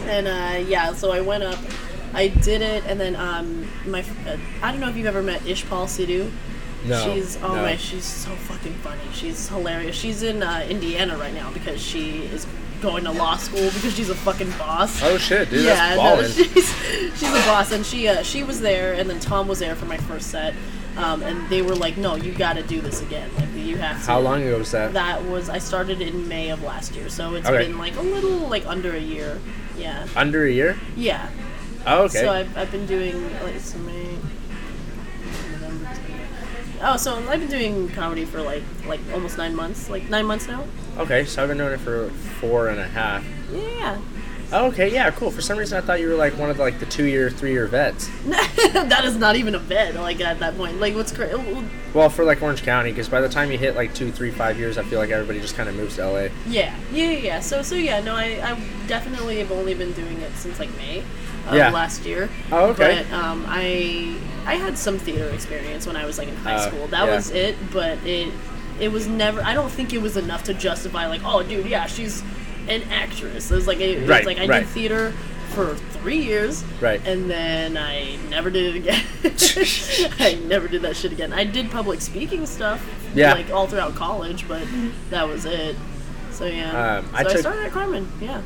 [0.05, 1.59] And uh, yeah, so I went up,
[2.13, 5.41] I did it, and then um, my uh, I don't know if you've ever met
[5.43, 6.31] Ishpal Sidhu.
[6.87, 7.63] No, She's oh no.
[7.63, 9.01] my, she's so fucking funny.
[9.13, 9.95] She's hilarious.
[9.97, 12.47] She's in uh, Indiana right now because she is
[12.81, 15.03] going to law school because she's a fucking boss.
[15.03, 18.61] Oh shit, dude, yeah, that's no, she's she's a boss, and she uh, she was
[18.61, 20.55] there, and then Tom was there for my first set,
[20.97, 23.29] um, and they were like, "No, you got to do this again.
[23.37, 24.95] Like you have to." How long ago was that?
[24.95, 27.67] That was I started in May of last year, so it's Okay.
[27.67, 29.39] been like a little like under a year.
[29.77, 30.79] Yeah, Under a year?
[30.97, 31.29] yeah.
[31.87, 32.21] Oh, okay.
[32.21, 34.17] So I've, I've been doing like so many.
[36.83, 40.49] Oh, so I've been doing comedy for like like almost nine months, like nine months
[40.49, 40.65] now.
[40.99, 42.09] okay, so I've been doing it for
[42.41, 43.25] four and a half.
[43.53, 43.99] Yeah,
[44.53, 45.31] Oh, okay, yeah, cool.
[45.31, 47.69] For some reason, I thought you were like one of the, like the two-year, three-year
[47.69, 48.11] vets.
[48.27, 49.95] that is not even a vet.
[49.95, 51.37] Like at that point, like what's crazy?
[51.95, 54.59] Well, for like Orange County, because by the time you hit like two, three, five
[54.59, 56.21] years, I feel like everybody just kind of moves to LA.
[56.49, 57.41] Yeah, yeah, yeah, yeah.
[57.41, 61.05] So, so yeah, no, I, I definitely have only been doing it since like May
[61.49, 61.71] of Yeah.
[61.71, 62.29] last year.
[62.53, 63.05] Oh, okay.
[63.11, 64.17] But um, I
[64.47, 66.87] I had some theater experience when I was like in high Uh, school.
[66.89, 67.15] That yeah.
[67.15, 68.33] was it, but it
[68.81, 69.43] it was never.
[69.43, 72.23] I don't think it was enough to justify like, oh, dude, yeah, she's
[72.69, 73.51] an actress.
[73.51, 74.61] It was like it, it Right, was like I right.
[74.61, 75.13] did theater
[75.51, 77.05] for three years, Right.
[77.07, 79.05] and then I never did it again.
[80.21, 81.33] I never did that shit again.
[81.33, 82.81] I did public speaking stuff,
[83.15, 83.35] Yeah.
[83.35, 84.63] like all throughout college, but
[85.11, 85.75] that was it.
[86.31, 88.11] So yeah, Um, so I I, took- started at Carmen.
[88.21, 88.41] Yeah.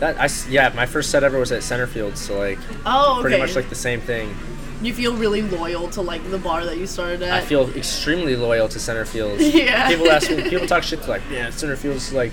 [0.00, 3.22] That I yeah, my first set ever was at Centerfield, so like Oh, okay.
[3.22, 4.34] pretty much like the same thing.
[4.82, 7.32] you feel really loyal to like the bar that you started at.
[7.32, 9.38] I feel extremely loyal to Centerfield.
[9.54, 9.88] Yeah.
[9.88, 12.32] People ask me, people talk shit to like, yeah, Centerfield's like.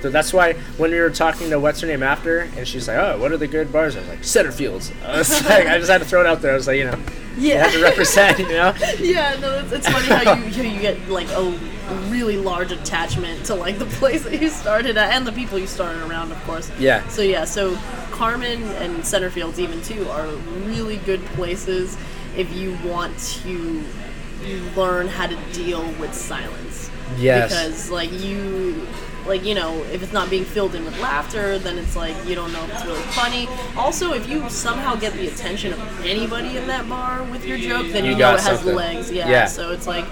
[0.00, 3.18] That's why when we were talking to what's her name after, and she's like, "Oh,
[3.18, 5.98] what are the good bars?" I was like, "Centerfields." I was like, I just had
[6.00, 6.52] to throw it out there.
[6.52, 6.96] I was like, you know,
[7.36, 7.64] you yeah.
[7.64, 8.72] have to represent, you know.
[8.98, 11.42] yeah, no, it's, it's funny how you you get like a
[12.08, 15.66] really large attachment to like the place that you started at and the people you
[15.66, 16.70] started around, of course.
[16.78, 17.06] Yeah.
[17.08, 17.76] So yeah, so
[18.10, 20.26] Carmen and Centerfields even too are
[20.66, 21.96] really good places
[22.36, 23.82] if you want to
[24.76, 26.90] learn how to deal with silence.
[27.16, 27.50] Yes.
[27.50, 28.86] Because like you
[29.26, 32.34] like you know if it's not being filled in with laughter then it's like you
[32.34, 36.56] don't know if it's really funny also if you somehow get the attention of anybody
[36.56, 38.74] in that bar with your joke then You you, know it has something.
[38.74, 39.46] legs yeah, Yeah.
[39.46, 40.04] so it's like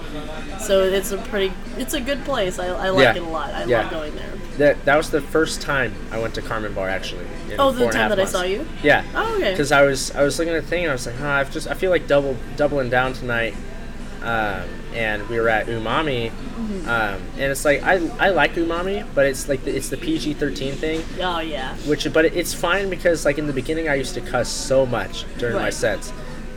[0.59, 3.15] so it's a pretty it's a good place i, I like Yeah.
[3.17, 3.83] it a lot i Yeah.
[3.83, 7.25] love going there That that was the first time I went to Carmen Bar actually.
[7.51, 8.67] in Oh, the four and a time that I saw you?
[8.83, 9.03] Yeah.
[9.15, 9.51] Oh, okay.
[9.53, 11.51] Because I was I was looking at the thing and I was like, huh, I've
[11.51, 13.55] just I feel like double doubling down tonight.
[14.23, 14.65] Um,
[14.95, 16.89] and we were at Umami, Mm-hmm.
[16.89, 20.35] um, and it's like I, I like Umami, but it's like the, it's the PG
[20.35, 24.15] thirteen thing, oh yeah which but it's fine because like in the beginning I used
[24.15, 26.13] to cuss so much during my sets,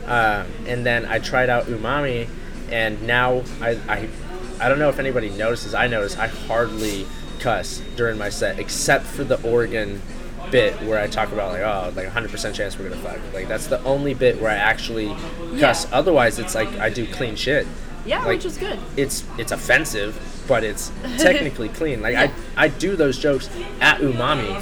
[0.06, 2.28] um, and then I tried out Umami,
[2.70, 4.08] and now I, I
[4.60, 5.74] I don't know if anybody notices.
[5.74, 7.06] I notice I hardly
[7.40, 10.00] cuss during my set except for the Oregon
[10.50, 13.66] bit where I talk about like oh like 100% chance we're gonna fuck like that's
[13.66, 15.08] the only bit where I actually
[15.58, 15.96] cuss Yeah.
[15.98, 17.66] otherwise it's like I do clean shit
[18.06, 22.30] yeah like, which is good it's it's offensive but it's technically clean like Yeah.
[22.56, 23.48] I I do those jokes
[23.80, 24.54] at umami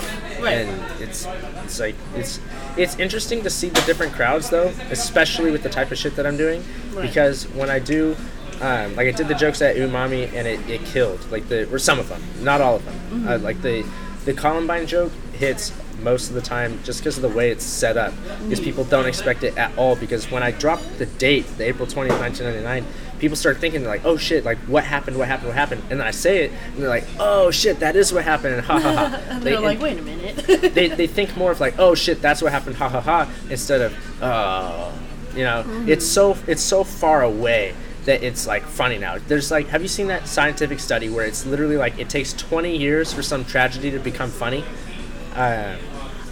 [0.43, 0.59] Right.
[0.67, 1.27] and it's
[1.65, 2.41] it's like it's
[2.77, 6.27] it's interesting to see the different crowds though especially with the type of shit that
[6.27, 7.07] I'm doing Right.
[7.07, 8.17] because when I do
[8.61, 11.79] um, like I did the jokes at umami and it, it killed like the or
[11.79, 13.29] some of them not all of them Mm-hmm.
[13.29, 13.85] uh, like the
[14.25, 17.97] the Columbine joke hits most of the time just because of the way it's set
[17.97, 18.65] up because Mm-hmm.
[18.65, 22.19] people don't expect it at all because when I dropped the date the April 20th
[22.21, 22.85] 1999
[23.25, 25.81] people start thinking they're like oh shit like what happened what happened what happened?
[25.89, 28.79] And then I say it and they're like oh shit that is what happened ha
[28.79, 29.21] ha ha.
[29.31, 30.37] And They- they're like wait a minute.
[30.75, 33.81] they, they think more of like oh shit that's what happened ha ha ha instead
[33.81, 33.91] of
[34.23, 34.93] oh
[35.35, 35.63] you know?
[35.63, 35.89] Mm-hmm.
[35.89, 39.17] it's so it's so far away that it's like funny now.
[39.17, 42.77] There's like have you seen that scientific study where it's literally like it takes 20
[42.77, 44.63] years for some tragedy to become funny?
[45.35, 45.77] Uh,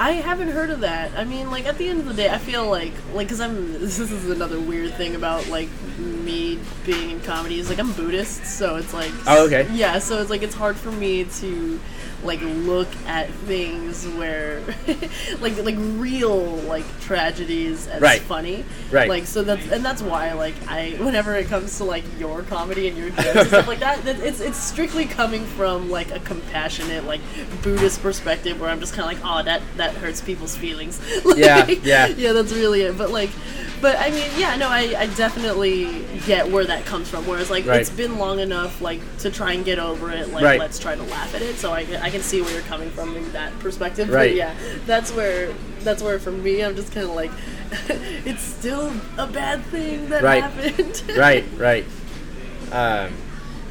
[0.02, 1.12] I haven't heard of that.
[1.16, 3.72] I mean, like at the end of the day, I feel like like because I'm
[3.80, 8.44] this is another weird thing about like me being in comedy is like I'm Buddhist,
[8.46, 9.68] so it's like Oh, okay.
[9.72, 11.78] yeah, so it's like it's hard for me to
[12.24, 14.62] like look at things where
[15.40, 16.36] like like real
[16.72, 18.20] like tragedies as Right.
[18.20, 19.08] funny Right.
[19.08, 22.86] like so that's and that's why like I whenever it comes to like your comedy
[22.86, 26.20] and your jokes and stuff like that, that it's it's strictly coming from like a
[26.20, 27.20] compassionate like
[27.62, 31.00] Buddhist perspective where I'm just kind of like oh that that hurts people's feelings
[31.36, 32.06] Yeah, Like, yeah.
[32.08, 33.30] yeah that's really it but like
[33.80, 37.66] but I mean yeah no I, I definitely get where that comes from whereas like
[37.66, 37.80] Right.
[37.80, 40.60] it's been long enough like to try and get over it like Right.
[40.60, 43.16] let's try to laugh at it so I, I can see where you're coming from
[43.16, 44.30] in that perspective Right.
[44.30, 44.54] but yeah
[44.86, 47.30] that's where that's where for me I'm just kind of like
[47.88, 50.42] it's still a bad thing that Right.
[50.42, 51.84] happened right right
[52.72, 53.12] um,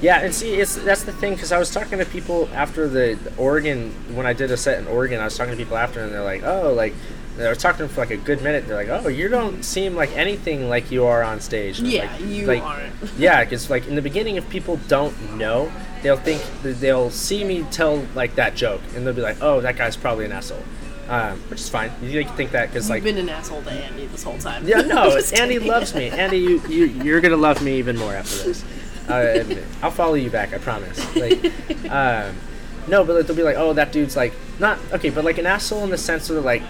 [0.02, 3.18] yeah and see it's that's the thing because i was talking to people after the,
[3.24, 6.02] the oregon when i did a set in oregon i was talking to people after
[6.02, 6.94] and they're like oh like
[7.40, 8.68] I was talking to them for like a good minute.
[8.68, 12.12] They're like, "Oh, you don't seem like anything like you are on stage." And Yeah,
[12.12, 12.94] like- you like, aren't.
[13.18, 15.72] yeah, because like in the beginning, if people don't know,
[16.04, 19.78] they'll think they'll see me tell like that joke, and they'll be like, "Oh, that
[19.78, 20.62] guy's probably an asshole,"
[21.08, 21.90] um, which is fine.
[22.04, 24.68] You can think that because like You've been an asshole to Andy this whole time.
[24.68, 26.10] yeah, no, Andy loves me.
[26.10, 28.64] Andy, you, you you're gonna love me even more after this.
[29.10, 29.44] Uh,
[29.82, 30.54] I'll follow you back.
[30.54, 30.98] I promise.
[31.16, 31.44] Like,
[31.90, 32.36] um,
[32.88, 35.46] no, but like, they'll be like, oh, that dude's like not okay, but like an
[35.46, 36.62] asshole in the sense of like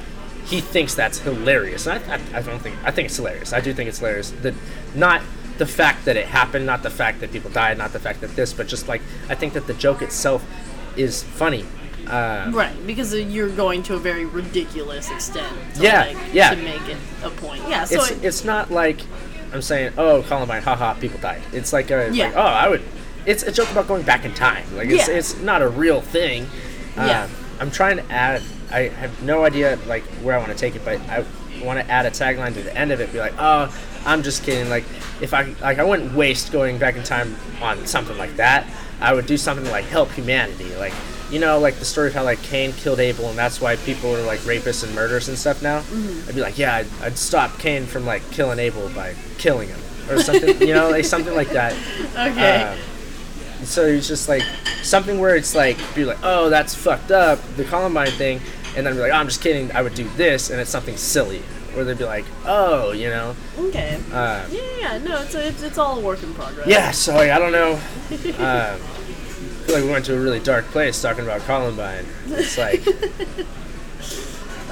[0.45, 1.87] he thinks that's hilarious.
[1.87, 3.53] And I, I, I don't think I think it's hilarious.
[3.53, 4.31] I do think it's hilarious.
[4.31, 4.53] The
[4.95, 5.21] not
[5.57, 8.35] the fact that it happened, not the fact that people died, not the fact that
[8.35, 10.43] this, but just like I think that the joke itself
[10.97, 11.65] is funny.
[12.07, 15.55] Um, Right, because you're going to a very ridiculous extent.
[15.75, 16.49] To Yeah, like, yeah.
[16.55, 17.61] To make it a point.
[17.69, 17.85] Yeah.
[17.85, 19.01] So it's it- it's not like
[19.53, 21.41] I'm saying, oh, Columbine, haha, people died.
[21.51, 22.27] It's like a, Yeah.
[22.27, 22.81] like, oh, I would.
[23.25, 24.63] It's a joke about going back in time.
[24.75, 25.15] Like it's, Yeah.
[25.15, 26.47] it's not a real thing.
[26.95, 27.23] Yeah.
[27.25, 28.41] Um, I'm trying to add.
[28.71, 31.25] I have no idea like where I want to take it, but I
[31.63, 33.11] want to add a tagline to the end of it.
[33.11, 33.73] Be like, oh,
[34.05, 34.69] I'm just kidding.
[34.69, 34.85] Like
[35.21, 38.65] if I like, I wouldn't waste going back in time on something like that.
[39.01, 40.73] I would do something like help humanity.
[40.75, 40.93] Like
[41.31, 44.13] you know, like the story of how like Cain killed Abel, and that's why people
[44.15, 45.79] are like rapists and murderers and stuff now.
[45.81, 46.29] Mm-hmm.
[46.29, 49.79] I'd be like, yeah, I'd, I'd stop Cain from like killing Abel by killing him
[50.09, 50.59] or something.
[50.67, 51.73] you know, like something like that.
[52.17, 52.63] okay.
[52.63, 52.77] Um,
[53.63, 54.41] so it's just like
[54.83, 58.41] something where it's like be like, oh, that's fucked up, the Columbine thing,
[58.75, 59.71] and then be like, oh, I'm just kidding.
[59.71, 61.43] I would do this, and it's something silly,
[61.77, 63.99] or they'd be like, oh, you know, okay.
[64.11, 66.67] uh, Yeah, yeah, no, it's, a, it's it's all a work in progress.
[66.67, 66.91] yeah.
[66.91, 67.79] So like, I don't know.
[68.39, 68.79] Um,
[69.71, 72.05] feel like we went to a really dark place talking about Columbine.
[72.27, 72.83] It's like,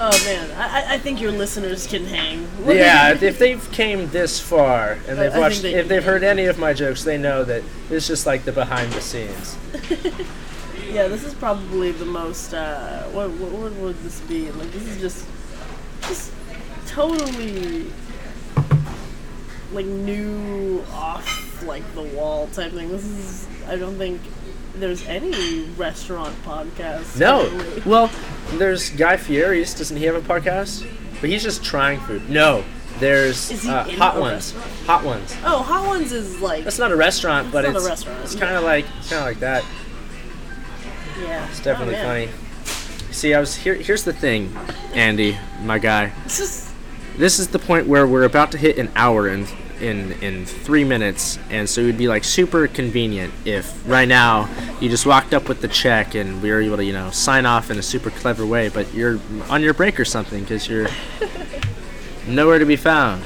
[0.01, 2.47] Oh man, I, I- think your listeners can hang.
[2.65, 6.45] yeah, if they've came this far and I they've watched, they if they've heard any
[6.45, 9.57] of my jokes, they know that it's just like the behind the scenes.
[10.89, 12.53] yeah, this is probably the most.
[12.53, 14.49] Uh, what, what what would this be?
[14.51, 15.25] Like this is just
[16.03, 16.31] just
[16.87, 17.87] totally
[19.73, 22.89] like new off like the wall type thing.
[22.89, 24.21] This is I don't think
[24.75, 27.19] there's any restaurant podcast.
[27.19, 27.49] No.
[27.49, 27.81] currently.
[27.85, 28.11] Well,
[28.53, 29.73] there's Guy Fieri's.
[29.73, 30.87] Doesn't he have a podcast?
[31.21, 32.29] But he's just trying food.
[32.29, 32.63] No.
[32.99, 34.53] There's uh, Hot Ones.
[34.53, 34.85] restaurant?
[34.87, 35.37] Hot Ones.
[35.45, 38.35] Oh, Hot Ones is like That's not a restaurant, but not a it's restaurant, It's
[38.35, 39.63] kind of like it's kind of like that.
[41.21, 42.29] yeah, It's definitely oh, funny.
[43.11, 43.73] See, I was here.
[43.75, 44.55] Here's the thing,
[44.93, 46.11] Andy, my guy.
[46.25, 46.73] It's just
[47.17, 49.47] This is the point where we're about to hit an hour in
[49.81, 54.49] in in three minutes, and so it would be like super convenient if right now
[54.79, 57.45] you just walked up with the check and we were able to you know sign
[57.45, 59.19] off in a super clever way, but you're
[59.49, 60.87] on your break or something because you're
[62.27, 63.23] nowhere to be found.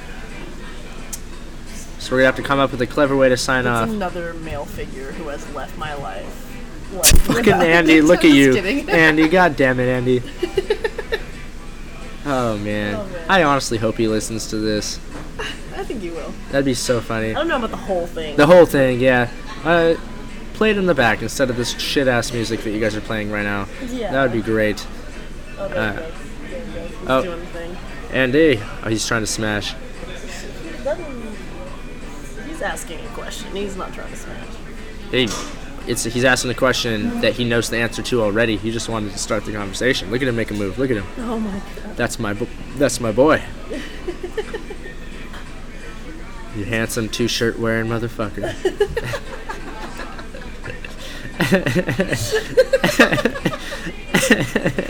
[1.99, 3.89] So we're gonna have to come up with a clever way to sign it's off.
[3.89, 6.39] another male figure who has left my life.
[6.93, 8.55] Like, Fucking Andy, look at you.
[8.89, 9.27] Andy.
[9.27, 10.21] God damn it, Andy.
[12.25, 12.95] Oh man.
[12.95, 13.25] Oh, man.
[13.29, 14.99] I honestly hope he listens to this.
[15.83, 16.33] I think you will.
[16.49, 17.31] That'd be so funny.
[17.31, 18.37] I don't know about the whole thing.
[18.37, 19.29] The whole thing, yeah.
[19.65, 19.95] Uh,
[20.53, 23.01] play it in the back instead of this shit ass music that you guys are
[23.01, 23.67] playing right now.
[23.87, 24.13] Yeah.
[24.13, 24.87] That would be great.
[25.57, 25.93] Oh, there uh.
[25.93, 26.07] There
[26.61, 26.89] it goes.
[26.89, 27.21] He's oh.
[27.23, 27.77] doing the thing.
[28.11, 29.75] Andy, oh, he's trying to smash.
[32.47, 33.53] He's asking a question.
[33.53, 34.47] He's not trying to smash.
[35.11, 35.27] Hey,
[35.85, 38.55] it's he's asking a question that he knows the answer to already.
[38.55, 40.11] He just wanted to start the conversation.
[40.11, 40.79] Look at him make a move.
[40.79, 41.05] Look at him.
[41.17, 41.97] Oh my god.
[41.97, 43.43] That's my bo- that's my boy.
[46.55, 48.53] you handsome two-shirt wearing motherfucker.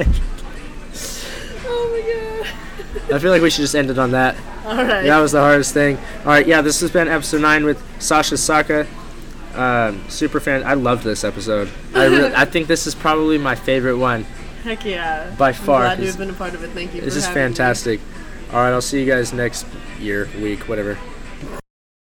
[1.66, 3.16] Oh my god.
[3.16, 4.36] I feel like we should just end it on that.
[4.66, 5.05] Alright.
[5.05, 5.97] That was the hardest thing.
[6.20, 8.88] All right, yeah, this has been episode nine with Sasha Saka.
[9.55, 10.64] Um, super fan.
[10.64, 11.70] I loved this episode.
[11.93, 14.24] I really, I think this is probably my favorite one.
[14.64, 15.34] Heck yeah.
[15.38, 16.72] By I'm far, glad to have been a part of it.
[16.72, 17.01] Thank you.
[17.01, 17.34] This is me.
[17.34, 17.99] fantastic.
[18.51, 19.66] All right, I'll see you guys next
[19.99, 20.97] year, week, whatever.